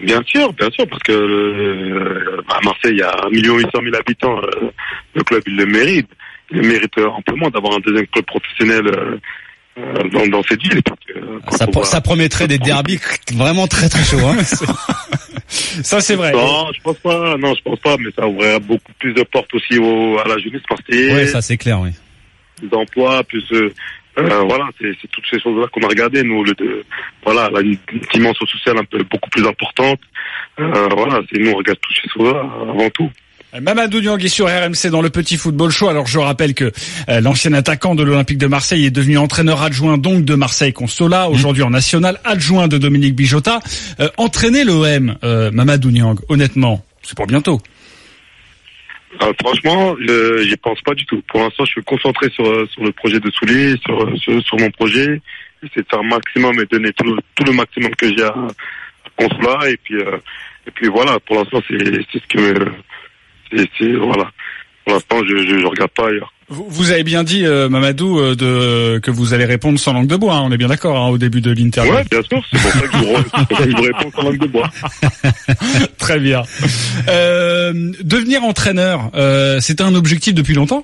Bien 0.00 0.22
sûr, 0.26 0.52
bien 0.52 0.70
sûr, 0.70 0.86
parce 0.88 1.02
que 1.02 1.12
euh, 1.12 2.40
à 2.48 2.60
Marseille, 2.64 2.92
il 2.92 2.98
y 2.98 3.02
a 3.02 3.14
1 3.26 3.30
800 3.30 3.68
000 3.82 3.96
habitants. 3.96 4.38
euh, 4.42 4.70
le 5.14 5.22
club, 5.24 5.42
il 5.46 5.56
le 5.56 5.66
mérite. 5.66 6.08
Il 6.50 6.58
le 6.60 6.68
mérite 6.68 6.96
amplement 6.98 7.50
d'avoir 7.50 7.74
un 7.76 7.80
deuxième 7.80 8.06
club 8.06 8.24
professionnel 8.24 8.86
euh, 8.86 10.08
dans, 10.12 10.26
dans 10.28 10.42
cette 10.44 10.62
ville. 10.62 10.80
Parce 10.82 11.00
que, 11.06 11.56
ça, 11.56 11.64
on 11.66 11.70
pro- 11.72 11.80
voit- 11.80 11.88
ça 11.88 12.00
promettrait 12.00 12.46
des 12.48 12.58
derbies 12.58 13.00
vraiment 13.34 13.66
très 13.66 13.88
très 13.88 14.02
chauds. 14.04 14.24
Hein 14.26 14.36
Ça 15.48 16.00
c'est 16.00 16.14
vrai. 16.14 16.32
Non, 16.32 16.66
je 16.76 16.80
pense 16.82 16.98
pas. 16.98 17.36
Non, 17.38 17.54
je 17.54 17.62
pense 17.62 17.78
pas, 17.80 17.96
mais 17.98 18.10
ça 18.16 18.26
ouvrirait 18.26 18.60
beaucoup 18.60 18.92
plus 18.98 19.12
de 19.14 19.22
portes 19.22 19.52
aussi 19.54 19.78
au, 19.78 20.18
à 20.18 20.28
la 20.28 20.38
jeunesse 20.38 20.62
marseillaise, 20.68 21.26
oui, 21.26 21.28
ça 21.28 21.40
c'est 21.40 21.56
clair, 21.56 21.80
oui. 21.80 21.90
d'emploi, 22.62 23.22
plus 23.24 23.44
euh, 24.18 24.28
euh, 24.30 24.44
voilà, 24.48 24.64
c'est 24.80 24.92
c'est 25.00 25.08
toutes 25.10 25.24
ces 25.30 25.40
choses-là 25.40 25.66
qu'on 25.72 25.80
a 25.82 25.88
regardées. 25.88 26.22
Nous, 26.22 26.44
le, 26.44 26.54
de- 26.54 26.84
voilà, 27.24 27.48
la 27.52 27.60
une 27.60 27.76
dimension 28.12 28.46
sociale 28.46 28.78
un 28.78 28.84
peu 28.84 28.98
beaucoup 29.10 29.30
plus 29.30 29.46
importante. 29.46 30.00
Euh, 30.60 30.88
voilà, 30.96 31.20
c'est 31.30 31.38
nous 31.40 31.50
on 31.52 31.56
regarde 31.56 31.78
toutes 31.80 31.96
ces 32.02 32.08
choses-là 32.10 32.40
avant 32.70 32.90
tout. 32.90 33.10
Mamadou 33.58 34.00
Niang 34.02 34.18
est 34.22 34.28
sur 34.28 34.44
RMC 34.46 34.90
dans 34.90 35.00
le 35.00 35.08
petit 35.08 35.38
football 35.38 35.70
show. 35.70 35.88
Alors 35.88 36.06
je 36.06 36.18
rappelle 36.18 36.52
que 36.52 36.70
euh, 37.08 37.20
l'ancien 37.22 37.54
attaquant 37.54 37.94
de 37.94 38.02
l'Olympique 38.02 38.36
de 38.36 38.46
Marseille 38.46 38.84
est 38.84 38.90
devenu 38.90 39.16
entraîneur 39.16 39.62
adjoint 39.62 39.96
donc 39.96 40.24
de 40.26 40.34
Marseille 40.34 40.74
Consola, 40.74 41.30
aujourd'hui 41.30 41.62
en 41.62 41.70
national, 41.70 42.20
adjoint 42.24 42.68
de 42.68 42.76
Dominique 42.76 43.14
Bijota. 43.14 43.60
Euh, 44.00 44.08
entraîner 44.18 44.64
l'OM, 44.64 45.16
euh, 45.24 45.50
Mamadou 45.50 45.90
Niang, 45.90 46.18
honnêtement, 46.28 46.84
c'est 47.02 47.16
pour 47.16 47.26
bientôt. 47.26 47.58
Euh, 49.22 49.32
franchement, 49.42 49.96
je 50.00 50.42
j'y 50.42 50.56
pense 50.56 50.80
pas 50.82 50.94
du 50.94 51.04
tout. 51.06 51.22
Pour 51.28 51.40
l'instant, 51.40 51.64
je 51.64 51.70
suis 51.72 51.82
concentré 51.82 52.28
sur 52.30 52.46
euh, 52.46 52.66
sur 52.66 52.84
le 52.84 52.92
projet 52.92 53.18
de 53.20 53.30
Soulier, 53.30 53.74
sur 53.84 54.02
euh, 54.02 54.14
sur, 54.16 54.42
sur 54.42 54.58
mon 54.58 54.70
projet. 54.70 55.20
De 55.62 55.68
faire 55.90 55.98
un 55.98 56.02
maximum 56.04 56.60
et 56.60 56.66
donner 56.66 56.92
tout 56.92 57.04
le, 57.04 57.16
tout 57.34 57.44
le 57.44 57.52
maximum 57.52 57.92
que 57.96 58.06
j'ai 58.16 58.22
à, 58.22 58.28
à 58.28 58.48
Consola. 59.16 59.70
Et 59.70 59.76
puis 59.78 59.96
euh, 59.96 60.18
et 60.66 60.70
puis 60.70 60.88
voilà. 60.88 61.18
Pour 61.20 61.36
l'instant, 61.36 61.60
c'est 61.66 61.78
c'est 62.12 62.20
ce 62.22 62.26
que 62.28 62.38
me- 62.38 62.72
c'est 63.50 63.68
c'est 63.78 63.92
voilà. 63.94 64.30
Pour 64.84 64.94
l'instant, 64.94 65.20
je, 65.26 65.36
je 65.36 65.66
regarde 65.66 65.90
pas 65.92 66.08
ailleurs. 66.08 66.32
Vous, 66.50 66.66
vous 66.68 66.90
avez 66.92 67.04
bien 67.04 67.24
dit, 67.24 67.44
euh, 67.44 67.68
Mamadou, 67.68 68.18
euh, 68.18 68.34
de, 68.34 68.98
que 69.00 69.10
vous 69.10 69.34
allez 69.34 69.44
répondre 69.44 69.78
sans 69.78 69.92
langue 69.92 70.06
de 70.06 70.16
bois. 70.16 70.36
hein, 70.36 70.42
on 70.44 70.50
est 70.50 70.56
bien 70.56 70.68
d'accord 70.68 70.96
hein, 70.96 71.08
au 71.10 71.18
début 71.18 71.42
de 71.42 71.50
l'interview. 71.50 71.92
Ouais, 71.92 72.04
bien 72.10 72.22
sûr. 72.22 72.42
C'est 72.50 72.60
pour 72.62 72.72
ça 72.72 72.80
que 72.80 72.92
je 72.92 72.96
vous, 72.96 73.64
je 73.70 73.76
vous 73.76 73.82
réponds 73.82 74.10
sans 74.14 74.22
langue 74.22 74.38
de 74.38 74.46
bois. 74.46 74.70
Très 75.98 76.18
bien. 76.18 76.42
Euh, 77.08 77.92
devenir 78.02 78.44
entraîneur, 78.44 79.10
euh, 79.14 79.60
c'était 79.60 79.82
un 79.82 79.94
objectif 79.94 80.32
depuis 80.32 80.54
longtemps? 80.54 80.82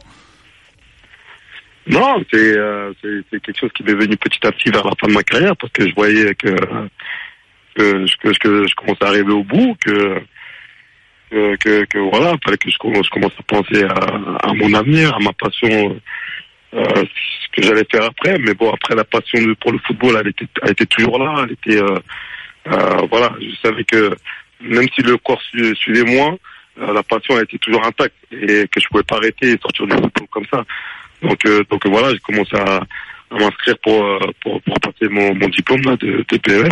Non, 1.86 2.22
c'est 2.30 2.38
euh, 2.38 2.92
c'est 3.02 3.40
quelque 3.42 3.58
chose 3.58 3.70
qui 3.74 3.82
m'est 3.84 3.94
venu 3.94 4.16
petit 4.16 4.46
à 4.46 4.52
petit 4.52 4.70
vers 4.70 4.84
la 4.84 4.92
fin 4.98 5.06
de 5.06 5.12
ma 5.12 5.22
carrière 5.22 5.54
parce 5.56 5.72
que 5.72 5.86
je 5.86 5.94
voyais 5.94 6.34
que 6.34 6.48
que, 7.76 8.06
que, 8.22 8.38
que 8.38 8.66
je 8.66 8.74
commençais 8.74 9.04
à 9.04 9.08
arriver 9.08 9.32
au 9.32 9.44
bout, 9.44 9.76
que 9.84 10.18
que, 11.34 11.56
que, 11.56 11.84
que 11.86 11.98
voilà, 11.98 12.34
fallait 12.44 12.56
que 12.56 12.70
je 12.70 12.78
commence, 12.78 13.08
à 13.12 13.42
penser 13.42 13.84
à, 13.84 14.54
mon 14.54 14.72
avenir, 14.74 15.14
à 15.14 15.18
ma 15.18 15.32
passion, 15.32 15.98
euh, 16.74 16.84
ce 16.94 17.48
que 17.52 17.62
j'allais 17.62 17.86
faire 17.90 18.04
après. 18.04 18.38
Mais 18.38 18.54
bon, 18.54 18.70
après 18.70 18.94
la 18.94 19.04
passion 19.04 19.40
pour 19.60 19.72
le 19.72 19.78
football, 19.78 20.20
elle 20.20 20.28
était, 20.70 20.86
toujours 20.86 21.18
là. 21.18 21.44
Elle 21.44 21.52
était, 21.52 21.82
euh, 21.82 21.98
euh, 22.68 23.06
voilà, 23.10 23.32
je 23.40 23.54
savais 23.62 23.84
que 23.84 24.14
même 24.60 24.86
si 24.94 25.02
le 25.02 25.16
corps 25.18 25.42
su- 25.50 25.74
suivait 25.76 26.04
moins, 26.04 26.36
la 26.76 27.02
passion 27.02 27.40
était 27.40 27.58
toujours 27.58 27.84
intacte 27.84 28.16
et 28.32 28.66
que 28.68 28.80
je 28.80 28.88
pouvais 28.88 29.02
pas 29.04 29.16
arrêter 29.16 29.50
et 29.50 29.58
sortir 29.60 29.86
du 29.86 29.96
football 29.96 30.28
comme 30.30 30.46
ça. 30.52 30.64
Donc, 31.22 31.40
donc 31.70 31.86
voilà, 31.86 32.10
j'ai 32.10 32.18
commencé 32.18 32.56
à, 32.56 32.80
m'inscrire 33.30 33.76
pour, 33.82 34.18
pour 34.42 34.60
passer 34.80 35.08
mon, 35.08 35.32
diplôme 35.48 35.82
de, 35.96 36.24
de. 36.28 36.68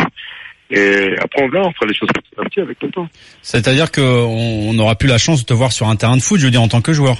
Et 0.69 1.15
après 1.19 1.43
on 1.43 1.49
verra, 1.49 1.67
on 1.67 1.73
fera 1.73 1.85
les 1.85 1.93
choses 1.93 2.09
petit 2.13 2.39
à 2.39 2.43
petit 2.43 2.59
avec 2.61 2.81
le 2.81 2.89
temps. 2.89 3.07
C'est-à-dire 3.41 3.91
qu'on 3.91 4.01
on 4.01 4.77
aura 4.79 4.95
plus 4.95 5.07
la 5.09 5.17
chance 5.17 5.41
de 5.41 5.45
te 5.45 5.53
voir 5.53 5.71
sur 5.71 5.87
un 5.87 5.95
terrain 5.95 6.17
de 6.17 6.21
foot, 6.21 6.39
je 6.39 6.45
veux 6.45 6.51
dire, 6.51 6.61
en 6.61 6.67
tant 6.67 6.81
que 6.81 6.93
joueur. 6.93 7.17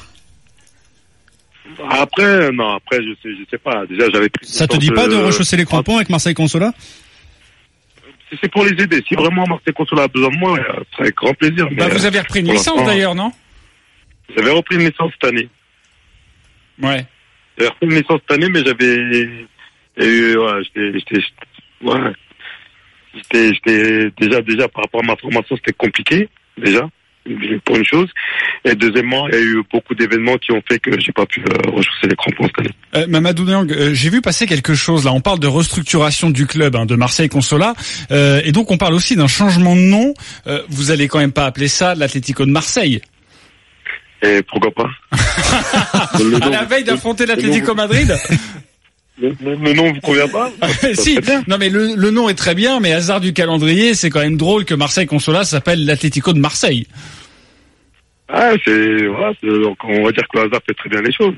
Après, 1.90 2.52
non, 2.52 2.76
après 2.76 2.98
je 2.98 3.14
sais, 3.22 3.36
je 3.38 3.44
sais 3.50 3.58
pas. 3.58 3.86
Déjà 3.86 4.10
j'avais 4.12 4.30
pris. 4.30 4.46
Ça 4.48 4.68
te 4.68 4.78
dit 4.78 4.92
pas 4.92 5.08
de 5.08 5.16
rechausser 5.16 5.58
les 5.58 5.66
crampons 5.66 5.98
avec 5.98 6.10
Marseille 6.10 6.34
Consola? 6.34 6.74
C'est 8.42 8.52
pour 8.52 8.66
les 8.66 8.72
aider, 8.84 9.00
si 9.08 9.14
vraiment 9.14 9.46
Marseille 9.46 9.74
Consola 9.76 10.04
a 10.04 10.08
besoin 10.08 10.32
de 10.32 10.38
moi, 10.38 10.58
euh, 10.58 10.64
ce 10.64 10.92
sera 10.94 11.04
avec 11.04 11.16
grand 11.16 11.34
plaisir. 11.36 11.68
bah, 11.78 11.88
Vous 11.90 12.06
avez 12.06 12.20
repris 12.20 12.40
une 12.40 12.52
licence 12.52 12.84
d'ailleurs, 12.84 13.14
non? 13.14 13.32
J'avais 14.36 14.50
repris 14.50 14.76
une 14.76 14.88
licence 14.90 15.12
cette 15.14 15.30
année. 15.30 15.48
Ouais. 16.82 17.06
J'avais 17.58 17.70
repris 17.70 17.86
une 17.86 17.96
licence 17.96 18.20
cette 18.28 18.32
année, 18.32 18.50
mais 18.50 18.64
j'avais, 18.66 19.46
eu, 19.98 20.38
ouais, 20.38 20.62
j'étais, 20.76 21.24
ouais, 21.84 22.14
j'étais, 23.14 24.12
déjà, 24.20 24.42
déjà 24.42 24.68
par 24.68 24.84
rapport 24.84 25.02
à 25.04 25.08
ma 25.08 25.16
formation, 25.16 25.56
c'était 25.56 25.74
compliqué 25.74 26.30
déjà 26.58 26.88
pour 27.66 27.76
une 27.78 27.86
chose. 27.86 28.10
Et 28.66 28.76
deuxièmement, 28.76 29.28
il 29.30 29.34
y 29.34 29.38
a 29.38 29.42
eu 29.42 29.64
beaucoup 29.72 29.96
d'événements 29.96 30.38
qui 30.38 30.52
ont 30.52 30.62
fait 30.68 30.80
que 30.80 30.92
j'ai 31.00 31.12
pas 31.12 31.26
pu 31.26 31.42
euh, 31.42 31.72
rechausser 31.72 32.08
les 32.10 32.16
crampons 32.16 32.46
cette 32.48 32.60
année. 32.60 32.76
Euh, 32.96 33.08
Mamadou 33.08 33.46
Niang, 33.46 33.72
euh, 33.72 33.94
j'ai 33.94 34.10
vu 34.10 34.22
passer 34.22 34.46
quelque 34.46 34.74
chose 34.74 35.06
là. 35.06 35.14
On 35.14 35.22
parle 35.22 35.40
de 35.40 35.48
restructuration 35.48 36.30
du 36.30 36.46
club 36.46 36.76
hein, 36.76 36.86
de 36.86 36.96
Marseille 36.96 37.30
Consola, 37.30 37.74
euh, 38.12 38.42
et 38.44 38.52
donc 38.52 38.72
on 38.72 38.78
parle 38.78 38.94
aussi 38.94 39.16
d'un 39.16 39.28
changement 39.28 39.76
de 39.76 39.82
nom. 39.82 40.14
Euh, 40.48 40.62
vous 40.70 40.92
allez 40.92 41.08
quand 41.08 41.20
même 41.20 41.32
pas 41.32 41.46
appeler 41.46 41.68
ça 41.68 41.96
l'Atlético 41.96 42.46
de 42.46 42.52
Marseille. 42.52 43.02
Et 44.22 44.42
pourquoi 44.44 44.72
pas 44.72 44.90
À 45.94 46.50
la 46.50 46.64
veille 46.64 46.86
d'affronter 46.86 47.26
l'Atlético 47.26 47.76
Madrid. 47.76 48.16
Le, 49.22 49.30
le- 49.44 49.56
le 49.56 49.74
nom 49.74 49.92
vous 49.94 50.02
convient 50.02 50.28
pas 50.28 50.52
si. 50.96 51.20
Non 51.48 51.58
mais 51.60 51.70
le, 51.70 51.94
le 51.96 52.12
nom 52.12 52.30
est 52.30 52.34
très 52.36 52.56
bien, 52.56 52.80
mais 52.80 52.92
hasard 52.94 53.22
du 53.22 53.32
calendrier, 53.34 53.94
c'est 53.94 54.10
quand 54.10 54.22
même 54.22 54.38
drôle 54.38 54.66
que 54.66 54.74
Marseille 54.74 55.06
Consola 55.06 55.44
s'appelle 55.44 55.86
l'Atlético 55.86 56.34
de 56.34 56.40
Marseille. 56.40 56.88
Ah, 58.30 58.52
c'est, 58.66 59.06
voilà, 59.08 59.34
donc 59.44 59.78
on 59.84 60.04
va 60.06 60.12
dire 60.12 60.24
que 60.32 60.40
le 60.40 60.46
hasard 60.46 60.62
fait 60.66 60.74
très 60.74 60.90
bien 60.90 61.02
les 61.02 61.12
choses. 61.12 61.36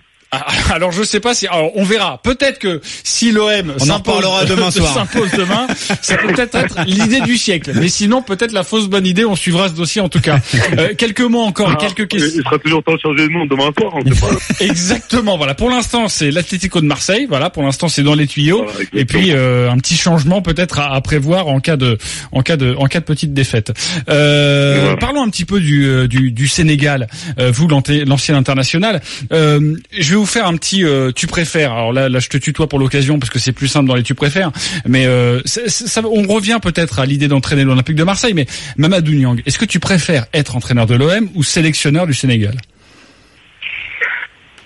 Ah, 0.47 0.73
Alors 0.75 0.91
je 0.91 1.03
sais 1.03 1.19
pas 1.19 1.33
si 1.33 1.47
alors, 1.47 1.71
on 1.75 1.83
verra. 1.83 2.19
Peut-être 2.23 2.59
que 2.59 2.81
si 3.03 3.31
l'OM 3.31 3.73
On 3.79 3.89
en 3.89 3.95
reparlera 3.97 4.45
demain 4.45 4.71
soir. 4.71 4.93
s'impose 4.93 5.31
demain, 5.31 5.67
ça 6.01 6.17
peut 6.17 6.27
peut-être 6.33 6.55
être 6.55 6.75
l'idée 6.87 7.21
du 7.21 7.37
siècle. 7.37 7.71
Mais 7.75 7.89
sinon 7.89 8.21
peut-être 8.21 8.51
la 8.51 8.63
fausse 8.63 8.87
bonne 8.87 9.05
idée. 9.05 9.25
On 9.25 9.35
suivra 9.35 9.69
ce 9.69 9.73
dossier 9.73 10.01
en 10.01 10.09
tout 10.09 10.21
cas. 10.21 10.39
Euh, 10.77 10.93
quelques 10.97 11.21
mots 11.21 11.41
encore, 11.43 11.71
Ah, 11.73 11.77
quelques 11.79 12.11
Il 12.13 12.19
questions. 12.19 12.43
sera 12.43 12.57
toujours 12.59 12.83
temps 12.83 12.93
de 12.95 12.99
changer 12.99 13.27
de 13.27 13.33
nom 13.33 13.45
demain 13.45 13.69
soir, 13.77 13.93
on 13.95 14.03
sait 14.13 14.19
pas. 14.19 14.27
Exactement. 14.65 15.37
Voilà. 15.37 15.53
Pour 15.55 15.69
l'instant 15.69 16.07
c'est 16.07 16.31
l'Atlético 16.31 16.81
de 16.81 16.85
Marseille. 16.85 17.25
Voilà. 17.29 17.49
Pour 17.49 17.63
l'instant 17.63 17.87
c'est 17.87 18.03
dans 18.03 18.15
les 18.15 18.27
tuyaux. 18.27 18.63
Voilà. 18.65 18.79
Et 18.93 19.05
puis 19.05 19.31
euh, 19.31 19.69
un 19.71 19.77
petit 19.77 19.95
changement 19.95 20.41
peut-être 20.41 20.79
à, 20.79 20.93
à 20.93 21.01
prévoir 21.01 21.47
en 21.47 21.59
cas 21.59 21.77
de 21.77 21.97
en 22.31 22.41
cas 22.41 22.57
de 22.57 22.75
en 22.77 22.85
cas 22.85 22.99
de 22.99 23.05
petite 23.05 23.33
défaite. 23.33 23.71
Euh, 24.09 24.79
Voilà. 24.81 24.97
Parlons 24.97 25.23
un 25.23 25.29
petit 25.29 25.45
peu 25.45 25.59
du 25.59 25.85
euh, 25.85 26.07
du, 26.07 26.31
du 26.31 26.47
Sénégal. 26.47 27.07
Euh, 27.39 27.51
vous 27.51 27.67
l'ancien 27.67 28.35
international. 28.35 29.01
Euh, 29.31 29.75
je 29.97 30.09
vais 30.11 30.15
vous 30.15 30.24
faire 30.25 30.47
un 30.47 30.55
petit 30.57 30.83
euh, 30.83 31.11
tu 31.15 31.27
préfères. 31.27 31.71
Alors 31.73 31.93
là 31.93 32.09
là 32.09 32.19
je 32.19 32.29
te 32.29 32.37
tutoie 32.37 32.67
pour 32.67 32.79
l'occasion 32.79 33.19
parce 33.19 33.29
que 33.29 33.39
c'est 33.39 33.51
plus 33.53 33.67
simple 33.67 33.87
dans 33.87 33.95
les 33.95 34.03
tu 34.03 34.15
préfères. 34.15 34.51
Mais 34.85 35.05
euh, 35.05 35.41
ça- 35.45 36.01
on 36.03 36.23
revient 36.27 36.59
peut-être 36.61 36.99
à 36.99 37.05
l'idée 37.05 37.27
d'entraîner 37.27 37.63
l'Olympique 37.63 37.95
de 37.95 38.03
Marseille. 38.03 38.33
Mais 38.33 38.45
Mamadou 38.77 39.13
Niang, 39.13 39.41
est-ce 39.45 39.57
que 39.57 39.65
tu 39.65 39.79
préfères 39.79 40.25
être 40.33 40.55
entraîneur 40.55 40.85
de 40.85 40.95
l'OM 40.95 41.29
ou 41.35 41.43
sélectionneur 41.43 42.07
du 42.07 42.13
Sénégal? 42.13 42.55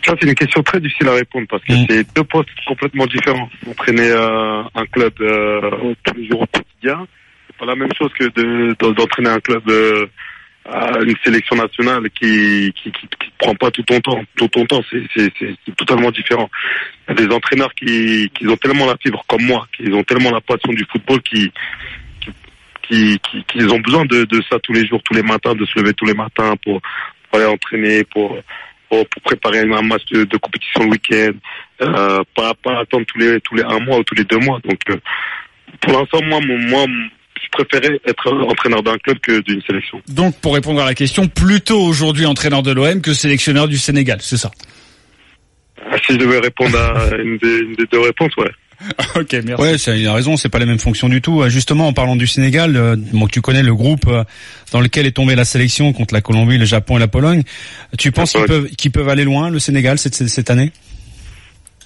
Ça, 0.06 0.16
c'est 0.20 0.28
une 0.28 0.36
question 0.36 0.64
très 0.64 0.80
difficile 0.80 1.08
à 1.10 1.14
répondre 1.14 1.46
parce 1.50 1.64
que 1.64 1.74
Mm. 1.74 1.86
c'est 1.90 2.16
deux 2.16 2.24
postes 2.24 2.50
complètement 2.68 3.06
différents. 3.06 3.50
Entraîner 3.70 4.10
euh, 4.10 4.62
un 4.74 4.86
club 4.92 5.14
tous 5.18 6.14
les 6.16 6.28
jours 6.28 6.42
au 6.42 6.48
quotidien, 6.48 7.06
c'est 7.48 7.58
pas 7.58 7.66
la 7.66 7.76
même 7.76 7.90
chose 7.98 8.10
que 8.18 8.24
de- 8.26 8.76
de- 8.80 8.94
d'entraîner 8.94 9.30
un 9.30 9.40
club 9.40 9.62
à 10.66 11.00
une 11.02 11.16
sélection 11.24 11.56
nationale 11.56 12.10
qui 12.12 12.74
qui, 12.76 12.92
qui, 12.92 13.08
qui 13.08 13.32
prend 13.38 13.56
pas 13.56 13.72
tout 13.72 13.84
ton 13.84 14.00
temps. 14.02 14.22
Tout 14.36 14.48
ton 14.50 14.66
temps, 14.66 14.82
c'est 14.90 15.04
c'est 15.16 15.32
c'est 15.40 15.76
totalement 15.76 16.12
différent. 16.12 16.50
Il 17.08 17.20
y 17.20 17.24
a 17.24 17.28
des 17.28 17.34
entraîneurs 17.34 17.74
qui 17.74 18.30
qui 18.34 18.48
ont 18.48 18.58
tellement 18.58 18.86
la 18.86 18.98
fibre 18.98 19.24
comme 19.28 19.44
moi, 19.44 19.68
qui 19.76 19.92
ont 19.92 20.04
tellement 20.04 20.32
la 20.32 20.42
passion 20.42 20.72
du 20.74 20.86
football, 20.92 21.22
qui 21.22 21.52
qui 22.84 23.20
qui, 23.20 23.44
qui 23.46 23.64
ont 23.66 23.80
besoin 23.80 24.06
de 24.06 24.26
de 24.26 24.42
ça 24.50 24.60
tous 24.60 24.74
les 24.74 24.86
jours, 24.86 25.02
tous 25.04 25.14
les 25.14 25.24
matins, 25.24 25.56
de 25.56 25.66
se 25.66 25.80
lever 25.80 25.94
tous 25.94 26.06
les 26.06 26.14
matins 26.14 26.56
pour, 26.64 26.82
aller 27.34 27.46
entraîner, 27.46 28.04
pour 28.04 28.38
pour, 28.90 29.08
préparer 29.24 29.60
un 29.60 29.82
match 29.84 30.06
de, 30.06 30.38
compétition 30.38 30.84
le 30.84 30.90
week-end, 30.90 31.34
euh, 31.82 32.24
pas 32.36 32.54
pas 32.56 32.80
attendre 32.80 33.06
tous 33.06 33.20
les 33.20 33.40
tous 33.42 33.56
les 33.56 33.64
un 33.64 33.80
mois 33.80 34.00
ou 34.00 34.04
tous 34.04 34.16
les 34.16 34.24
deux 34.24 34.40
mois. 34.40 34.60
Donc 34.64 34.80
euh, 34.90 34.98
pour 35.82 35.94
l'instant, 35.94 36.20
moi, 36.24 36.40
moi, 36.42 36.86
je 37.44 37.64
préférais 37.64 38.00
être 38.06 38.32
entraîneur 38.48 38.84
d'un 38.84 38.98
club 38.98 39.20
que 39.20 39.42
d'une 39.42 39.62
sélection. 39.62 40.02
Donc, 40.08 40.36
pour 40.40 40.54
répondre 40.54 40.82
à 40.82 40.86
la 40.86 40.94
question, 40.96 41.28
plutôt 41.28 41.80
aujourd'hui 41.82 42.26
entraîneur 42.26 42.64
de 42.64 42.72
l'OM 42.72 43.02
que 43.02 43.14
sélectionneur 43.14 43.68
du 43.68 43.78
Sénégal, 43.78 44.20
c'est 44.22 44.38
ça? 44.38 44.52
Ah, 45.92 45.96
Si 46.06 46.14
je 46.14 46.18
devais 46.18 46.40
répondre 46.40 46.78
à 46.78 47.16
une 47.22 47.38
des, 47.38 47.60
une 47.60 47.76
des 47.76 47.86
deux 47.92 48.00
réponses, 48.02 48.36
ouais. 48.38 48.52
Ok, 49.16 49.34
merci. 49.46 49.62
Ouais, 49.62 49.78
c'est- 49.78 50.00
il 50.00 50.08
a 50.08 50.14
raison, 50.14 50.38
c'est 50.38 50.48
pas 50.50 50.60
les 50.60 50.66
mêmes 50.66 50.80
fonctions 50.80 51.10
du 51.10 51.22
tout. 51.22 51.42
Euh, 51.42 51.50
Justement, 51.50 51.88
en 51.88 51.94
parlant 51.94 52.16
du 52.16 52.28
Sénégal, 52.28 52.78
euh, 52.78 52.96
bon, 52.98 53.28
tu 53.28 53.42
connais 53.42 53.64
le 53.64 53.74
groupe 53.76 54.08
euh, 54.08 54.24
dans 54.72 54.80
lequel 54.80 55.06
est 55.06 55.12
tombée 55.12 55.36
la 55.36 55.44
sélection 55.46 55.92
contre 55.94 56.14
la 56.14 56.22
Colombie, 56.22 56.58
le 56.58 56.66
Japon 56.66 56.96
et 56.98 57.00
la 57.00 57.08
Pologne. 57.10 57.44
Tu 57.98 58.12
penses 58.12 58.32
qu'ils 58.32 58.46
peuvent, 58.46 58.68
qu'ils 58.78 58.92
peuvent 58.92 59.10
aller 59.10 59.26
loin, 59.26 59.50
le 59.50 59.60
Sénégal, 59.60 59.98
cette 59.98 60.50
année? 60.50 60.72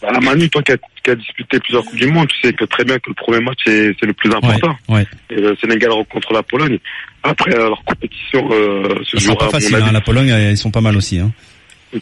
Bah, 0.03 0.19
Manu, 0.22 0.50
toi 0.50 0.62
qui 0.62 0.74
as, 0.74 0.77
qui 1.01 1.10
as 1.12 1.15
disputé 1.15 1.60
plusieurs 1.62 1.83
Coupes 1.86 1.95
du 1.95 2.07
Monde, 2.07 2.27
tu 2.27 2.36
sais 2.45 2.53
que 2.53 2.65
très 2.65 2.83
bien 2.83 2.95
que 3.00 3.10
le 3.10 3.13
premier 3.15 3.39
match 3.39 3.60
est, 3.67 3.95
c'est 4.00 4.05
le 4.05 4.12
plus 4.13 4.29
Ouais, 4.29 4.36
important. 4.36 4.75
ouais. 4.89 5.07
Et 5.29 5.36
le 5.36 5.55
Sénégal 5.55 5.91
rencontre 5.91 6.33
la 6.33 6.43
Pologne. 6.43 6.77
Après, 7.24 7.55
euh, 7.55 7.69
leur 7.69 7.81
compétition 7.86 8.50
euh, 8.51 9.00
se 9.03 9.17
jouera, 9.17 9.48
pas 9.50 9.60
mon 9.60 9.77
hein, 9.77 9.91
la 9.93 10.01
Pologne, 10.01 10.29
euh, 10.31 10.51
ils 10.51 10.57
sont 10.57 10.72
pas 10.72 10.81
mal 10.81 10.98
aussi. 10.98 11.19
Hein. 11.19 11.31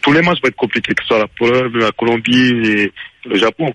Tous 0.01 0.12
les 0.13 0.22
matchs 0.24 0.39
vont 0.41 0.48
être 0.50 0.55
compliqués, 0.55 0.93
que 0.96 1.03
ce 1.03 1.10
soit 1.10 1.20
la 1.20 1.27
Pologne, 1.27 1.72
la 1.75 1.91
Colombie 1.91 2.50
et 2.50 2.91
le 3.25 3.36
Japon. 3.38 3.72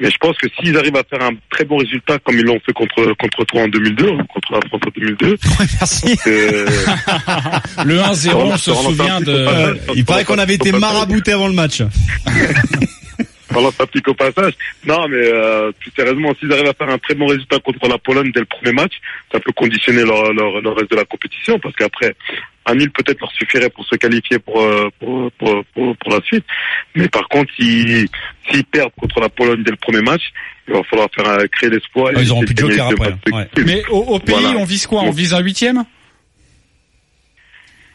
Mais 0.00 0.10
je 0.10 0.16
pense 0.18 0.36
que 0.36 0.48
s'ils 0.58 0.76
arrivent 0.76 0.96
à 0.96 1.04
faire 1.04 1.22
un 1.22 1.30
très 1.48 1.64
bon 1.64 1.76
résultat, 1.76 2.18
comme 2.18 2.36
ils 2.36 2.44
l'ont 2.44 2.58
fait 2.66 2.72
contre 2.72 3.14
contre 3.18 3.44
toi 3.44 3.62
en 3.62 3.68
2002, 3.68 4.08
ou 4.08 4.16
contre 4.24 4.52
la 4.52 4.60
France 4.68 4.80
en 4.84 4.90
2002, 5.00 5.26
Ouais, 5.60 5.66
merci. 5.80 6.18
euh, 6.26 6.66
Le 7.84 7.98
1-0, 7.98 8.34
on 8.34 8.56
se 8.56 8.74
souvient 8.74 9.20
de... 9.20 9.30
Euh, 9.32 9.74
il 9.94 10.04
paraît 10.04 10.24
qu'on 10.24 10.38
avait 10.38 10.54
été 10.54 10.72
marabouté 10.72 11.32
avant 11.32 11.46
le 11.46 11.54
match. 11.54 11.82
Pendant 13.52 13.70
ça 13.72 13.86
pique 13.86 14.08
au 14.08 14.14
passage. 14.14 14.54
Non, 14.86 15.06
mais 15.08 15.16
euh, 15.18 15.70
plus 15.78 15.90
sérieusement, 15.96 16.32
s'ils 16.38 16.52
arrivent 16.52 16.68
à 16.68 16.74
faire 16.74 16.88
un 16.88 16.98
très 16.98 17.14
bon 17.14 17.26
résultat 17.26 17.58
contre 17.60 17.86
la 17.88 17.98
Pologne 17.98 18.30
dès 18.32 18.40
le 18.40 18.46
premier 18.46 18.72
match, 18.72 18.92
ça 19.32 19.40
peut 19.40 19.52
conditionner 19.52 20.04
leur, 20.04 20.32
leur, 20.32 20.60
le 20.60 20.68
reste 20.70 20.90
de 20.90 20.96
la 20.96 21.04
compétition, 21.04 21.58
parce 21.58 21.74
qu'après, 21.76 22.14
un 22.66 22.74
nul 22.74 22.90
peut-être 22.90 23.20
leur 23.20 23.32
suffirait 23.32 23.70
pour 23.70 23.84
se 23.86 23.96
qualifier 23.96 24.38
pour, 24.38 24.60
euh, 24.60 24.88
pour, 25.00 25.30
pour, 25.32 25.64
pour, 25.74 25.96
pour 25.96 26.10
la 26.12 26.20
suite. 26.22 26.44
Mais 26.94 27.08
par 27.08 27.28
contre, 27.28 27.52
s'ils 27.58 28.08
s'ils 28.50 28.64
perdent 28.64 28.92
contre 28.98 29.20
la 29.20 29.28
Pologne 29.28 29.62
dès 29.64 29.70
le 29.72 29.76
premier 29.76 30.02
match, 30.02 30.22
il 30.68 30.74
va 30.74 30.82
falloir 30.84 31.08
faire 31.14 31.26
euh, 31.28 31.46
créer 31.50 31.70
l'espoir. 31.70 32.10
et 32.12 32.14
Ah, 32.16 32.22
ils 32.22 32.30
auront 32.32 32.42
essayer 32.42 32.54
plus 32.54 32.64
de 32.66 32.70
joker 32.70 32.88
après, 32.88 33.14
ouais. 33.32 33.48
Mais 33.66 33.82
au, 33.90 33.98
au 33.98 34.18
pays, 34.18 34.36
Voilà. 34.40 34.58
on 34.58 34.64
vise 34.64 34.86
quoi? 34.86 35.02
On 35.02 35.10
vise 35.10 35.34
un 35.34 35.40
huitième? 35.40 35.84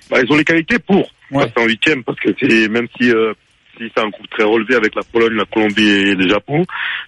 Bah, 0.09 0.19
ils 0.23 0.31
ont 0.31 0.35
les 0.37 0.43
qualités 0.45 0.79
pour 0.79 1.11
Ouais. 1.29 1.45
passer 1.45 1.65
en 1.65 1.67
huitième 1.67 2.03
parce 2.05 2.17
que 2.21 2.29
c'est 2.39 2.69
même 2.69 2.87
si 2.97 3.11
euh, 3.11 3.33
si 3.77 3.91
c'est 3.96 4.03
un 4.03 4.10
groupe 4.10 4.29
très 4.29 4.43
relevé 4.43 4.75
avec 4.75 4.96
la 4.96 5.03
Pologne, 5.03 5.36
la 5.36 5.46
Colombie 5.46 5.88
et 5.88 6.15
le 6.15 6.27
Japon, 6.29 6.65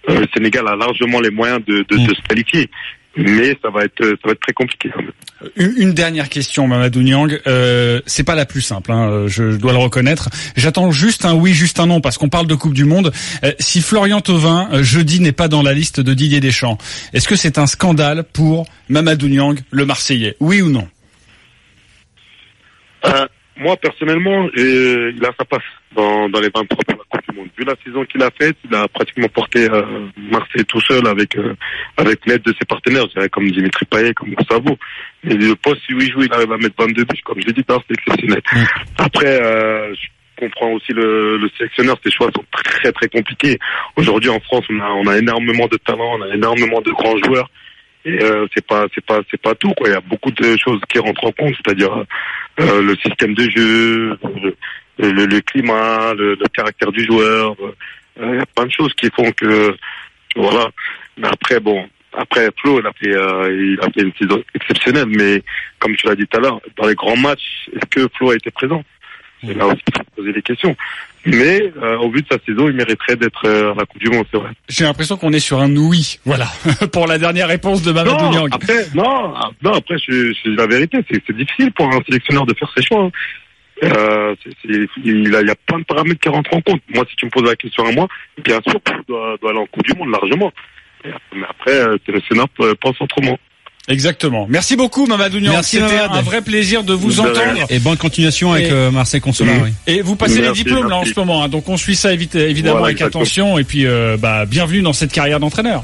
euh, 0.08 0.20
le 0.20 0.26
Sénégal 0.34 0.66
a 0.68 0.76
largement 0.76 1.20
les 1.20 1.30
moyens 1.30 1.60
de, 1.66 1.84
de, 1.88 1.96
Mm. 1.96 2.06
de 2.06 2.14
se 2.14 2.22
qualifier. 2.28 2.70
Mais 3.16 3.56
ça 3.60 3.70
va 3.70 3.82
être 3.84 4.04
ça 4.04 4.16
va 4.24 4.32
être 4.32 4.40
très 4.40 4.52
compliqué. 4.52 4.88
même. 4.96 5.10
Une, 5.56 5.92
dernière 5.94 6.28
question, 6.28 6.68
Mamadou 6.68 7.02
Niang. 7.02 7.40
Euh, 7.48 8.00
c'est 8.06 8.22
pas 8.22 8.36
la 8.36 8.46
plus 8.46 8.60
simple, 8.60 8.92
hein, 8.92 9.10
euh, 9.10 9.26
je, 9.28 9.50
je 9.50 9.56
dois 9.56 9.72
le 9.72 9.78
reconnaître. 9.78 10.28
J'attends 10.56 10.92
juste 10.92 11.24
un 11.24 11.34
oui, 11.34 11.52
juste 11.52 11.80
un 11.80 11.86
non, 11.86 12.00
parce 12.00 12.18
qu'on 12.18 12.28
parle 12.28 12.46
de 12.46 12.54
Coupe 12.54 12.72
du 12.74 12.84
Monde. 12.84 13.10
Euh, 13.42 13.52
si 13.58 13.80
Florian 13.80 14.20
Thauvin, 14.20 14.68
euh, 14.72 14.82
jeudi, 14.84 15.18
n'est 15.18 15.32
pas 15.32 15.48
dans 15.48 15.62
la 15.62 15.72
liste 15.72 15.98
de 15.98 16.14
Didier 16.14 16.38
Deschamps, 16.38 16.78
est-ce 17.12 17.26
que 17.26 17.34
c'est 17.34 17.58
un 17.58 17.66
scandale 17.66 18.22
pour 18.32 18.66
Mamadou 18.88 19.26
Niang, 19.26 19.58
le 19.72 19.86
Marseillais? 19.86 20.36
Oui 20.38 20.62
ou 20.62 20.70
non? 20.70 20.86
Euh, 23.06 23.26
moi 23.60 23.76
personnellement, 23.76 24.48
euh, 24.56 25.12
il 25.14 25.24
a 25.24 25.30
sa 25.38 25.44
place 25.44 25.62
dans, 25.94 26.28
dans 26.28 26.40
les 26.40 26.48
23 26.52 26.66
pour 26.66 26.96
la 26.96 27.04
Coupe 27.08 27.30
du 27.30 27.36
Monde. 27.36 27.48
Vu 27.56 27.64
la 27.64 27.74
saison 27.84 28.04
qu'il 28.06 28.22
a 28.22 28.30
faite, 28.30 28.56
il 28.64 28.74
a 28.74 28.88
pratiquement 28.88 29.28
porté 29.28 29.70
euh, 29.70 29.82
Marseille 30.16 30.64
tout 30.66 30.80
seul 30.80 31.06
avec 31.06 31.36
euh, 31.36 31.54
avec 31.96 32.26
l'aide 32.26 32.42
de 32.42 32.52
ses 32.58 32.66
partenaires, 32.66 33.04
je 33.08 33.14
dirais 33.14 33.28
comme 33.28 33.50
Dimitri 33.50 33.84
Payet, 33.84 34.14
comme 34.14 34.30
Gustavo. 34.30 34.76
Et 35.24 35.34
le 35.34 35.54
poste 35.56 35.82
où 35.90 36.00
il 36.00 36.10
joue, 36.10 36.22
il 36.22 36.32
arrive 36.32 36.52
à 36.52 36.56
mettre 36.56 36.74
22 36.78 37.04
buts, 37.04 37.20
comme 37.22 37.40
je 37.40 37.46
l'ai 37.46 37.52
dit, 37.52 37.64
l'heure, 37.68 37.82
c'est 37.86 37.94
exceptionnel. 37.98 38.40
Après, 38.98 39.42
euh, 39.42 39.94
je 39.94 40.08
comprends 40.38 40.72
aussi 40.72 40.92
le, 40.92 41.36
le 41.36 41.50
sélectionneur, 41.58 41.98
ses 42.02 42.10
choix 42.10 42.30
sont 42.34 42.44
très 42.50 42.92
très 42.92 43.08
compliqués. 43.08 43.58
Aujourd'hui 43.96 44.30
en 44.30 44.40
France, 44.40 44.64
on 44.70 44.80
a 44.80 44.88
on 44.88 45.06
a 45.06 45.18
énormément 45.18 45.66
de 45.66 45.76
talents, 45.76 46.16
on 46.18 46.22
a 46.22 46.34
énormément 46.34 46.80
de 46.80 46.90
grands 46.92 47.18
joueurs. 47.18 47.50
Et 48.06 48.18
euh, 48.22 48.46
c'est 48.54 48.66
pas 48.66 48.86
c'est 48.94 49.04
pas 49.04 49.20
c'est 49.30 49.40
pas 49.40 49.54
tout 49.54 49.72
quoi. 49.76 49.88
Il 49.88 49.92
y 49.92 49.96
a 49.96 50.00
beaucoup 50.00 50.30
de 50.30 50.56
choses 50.56 50.80
qui 50.88 50.98
rentrent 50.98 51.26
en 51.26 51.32
compte, 51.32 51.54
c'est-à-dire 51.62 52.06
euh, 52.60 52.82
le 52.82 52.96
système 52.96 53.34
de 53.34 53.48
jeu, 53.50 54.18
le, 54.42 54.54
le, 54.98 55.26
le 55.26 55.40
climat, 55.40 56.14
le, 56.14 56.36
caractère 56.52 56.92
du 56.92 57.04
joueur. 57.04 57.54
euh, 57.60 58.32
Il 58.32 58.36
y 58.36 58.38
a 58.38 58.46
plein 58.46 58.66
de 58.66 58.72
choses 58.72 58.92
qui 58.94 59.08
font 59.10 59.30
que 59.32 59.74
voilà. 60.36 60.68
Après 61.22 61.58
bon, 61.60 61.88
après 62.12 62.48
Flo, 62.60 62.80
il 62.80 62.86
a 62.86 62.92
fait 62.92 63.14
euh, 63.14 63.74
il 63.74 63.78
a 63.80 63.90
fait 63.90 64.02
une 64.02 64.12
saison 64.18 64.42
exceptionnelle, 64.54 65.06
mais 65.08 65.42
comme 65.78 65.94
tu 65.96 66.06
l'as 66.06 66.14
dit 66.16 66.26
tout 66.26 66.38
à 66.38 66.40
l'heure, 66.40 66.60
dans 66.76 66.86
les 66.88 66.94
grands 66.94 67.16
matchs, 67.16 67.68
est-ce 67.72 67.86
que 67.86 68.08
Flo 68.16 68.30
a 68.30 68.36
été 68.36 68.50
présent? 68.50 68.82
C'est 69.44 69.54
là 69.54 69.66
aussi 69.66 69.76
qu'il 69.84 69.94
faut 69.96 70.04
poser 70.16 70.32
des 70.32 70.42
questions. 70.42 70.76
Mais 71.26 71.72
euh, 71.82 71.98
au 71.98 72.10
vu 72.10 72.22
de 72.22 72.26
sa 72.30 72.38
saison, 72.46 72.68
il 72.68 72.74
mériterait 72.74 73.16
d'être 73.16 73.42
euh, 73.46 73.72
à 73.72 73.74
la 73.74 73.84
Coupe 73.86 74.00
du 74.00 74.08
Monde, 74.10 74.24
c'est 74.30 74.38
vrai. 74.38 74.50
J'ai 74.68 74.84
l'impression 74.84 75.16
qu'on 75.16 75.32
est 75.32 75.38
sur 75.40 75.60
un 75.60 75.74
oui. 75.76 76.18
Voilà, 76.24 76.46
pour 76.92 77.06
la 77.06 77.18
dernière 77.18 77.48
réponse 77.48 77.82
de 77.82 77.92
Mamadou 77.92 78.16
Non, 78.24 78.30
Niang. 78.30 78.48
après, 78.52 78.86
non, 78.94 79.34
non, 79.62 79.72
après, 79.74 79.96
je, 79.98 80.32
je, 80.32 80.50
la 80.50 80.66
vérité, 80.66 80.98
c'est 81.10 81.36
difficile 81.36 81.72
pour 81.72 81.86
un 81.86 82.00
sélectionneur 82.06 82.46
de 82.46 82.54
faire 82.54 82.70
ses 82.76 82.82
choix. 82.82 83.04
hein. 83.04 83.10
Euh, 83.82 84.34
il, 84.64 85.34
a, 85.34 85.40
il 85.40 85.46
y 85.48 85.50
a 85.50 85.54
plein 85.66 85.78
de 85.78 85.84
paramètres 85.84 86.20
qui 86.20 86.28
rentrent 86.28 86.54
en 86.54 86.60
compte. 86.60 86.82
Moi, 86.94 87.04
si 87.08 87.16
tu 87.16 87.24
me 87.26 87.30
poses 87.30 87.48
la 87.48 87.56
question 87.56 87.84
à 87.86 87.92
moi, 87.92 88.08
bien 88.44 88.60
sûr, 88.68 88.78
je 88.86 89.06
dois, 89.08 89.36
dois 89.40 89.50
aller 89.50 89.58
en 89.60 89.66
Coupe 89.66 89.84
du 89.84 89.94
Monde 89.98 90.10
largement. 90.10 90.52
Mais 91.04 91.46
après, 91.48 91.72
euh, 91.72 91.96
le 92.08 92.20
Sénat 92.28 92.44
euh, 92.60 92.74
pense 92.78 93.00
autrement. 93.00 93.38
Exactement. 93.88 94.46
Merci 94.48 94.76
beaucoup, 94.76 95.06
Mamadou 95.06 95.40
Niang. 95.40 95.52
Merci, 95.54 95.78
C'était 95.78 95.96
Mamad. 95.96 96.18
un 96.18 96.22
vrai 96.22 96.42
plaisir 96.42 96.84
de 96.84 96.92
vous 96.92 97.18
entendre. 97.20 97.66
Et 97.70 97.78
bonne 97.78 97.96
continuation 97.96 98.52
avec 98.52 98.66
Et- 98.66 98.70
euh, 98.72 98.90
Marseille 98.90 99.20
Consolat. 99.20 99.52
Oui. 99.64 99.70
Et 99.86 100.00
vous 100.02 100.14
passez 100.16 100.40
Merci, 100.40 100.48
les 100.48 100.64
diplômes 100.64 100.88
là 100.88 100.96
en 100.98 101.04
ce 101.04 101.12
moment, 101.16 101.42
hein. 101.42 101.48
donc 101.48 101.68
on 101.68 101.76
suit 101.76 101.96
ça 101.96 102.12
évi- 102.14 102.28
évidemment 102.38 102.78
Voilà, 102.78 102.88
avec 102.92 103.02
attention. 103.02 103.58
Et 103.58 103.64
puis, 103.64 103.86
euh, 103.86 104.16
bah, 104.18 104.44
bienvenue 104.46 104.82
dans 104.82 104.92
cette 104.92 105.12
carrière 105.12 105.40
d'entraîneur. 105.40 105.82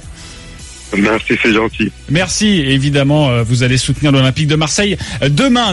Merci, 0.96 1.34
c'est 1.42 1.52
gentil. 1.52 1.90
Merci. 2.10 2.60
Évidemment, 2.60 3.28
euh, 3.28 3.42
vous 3.42 3.64
allez 3.64 3.76
soutenir 3.76 4.12
l'Olympique 4.12 4.46
de 4.46 4.54
Marseille 4.54 4.96
demain. 5.28 5.64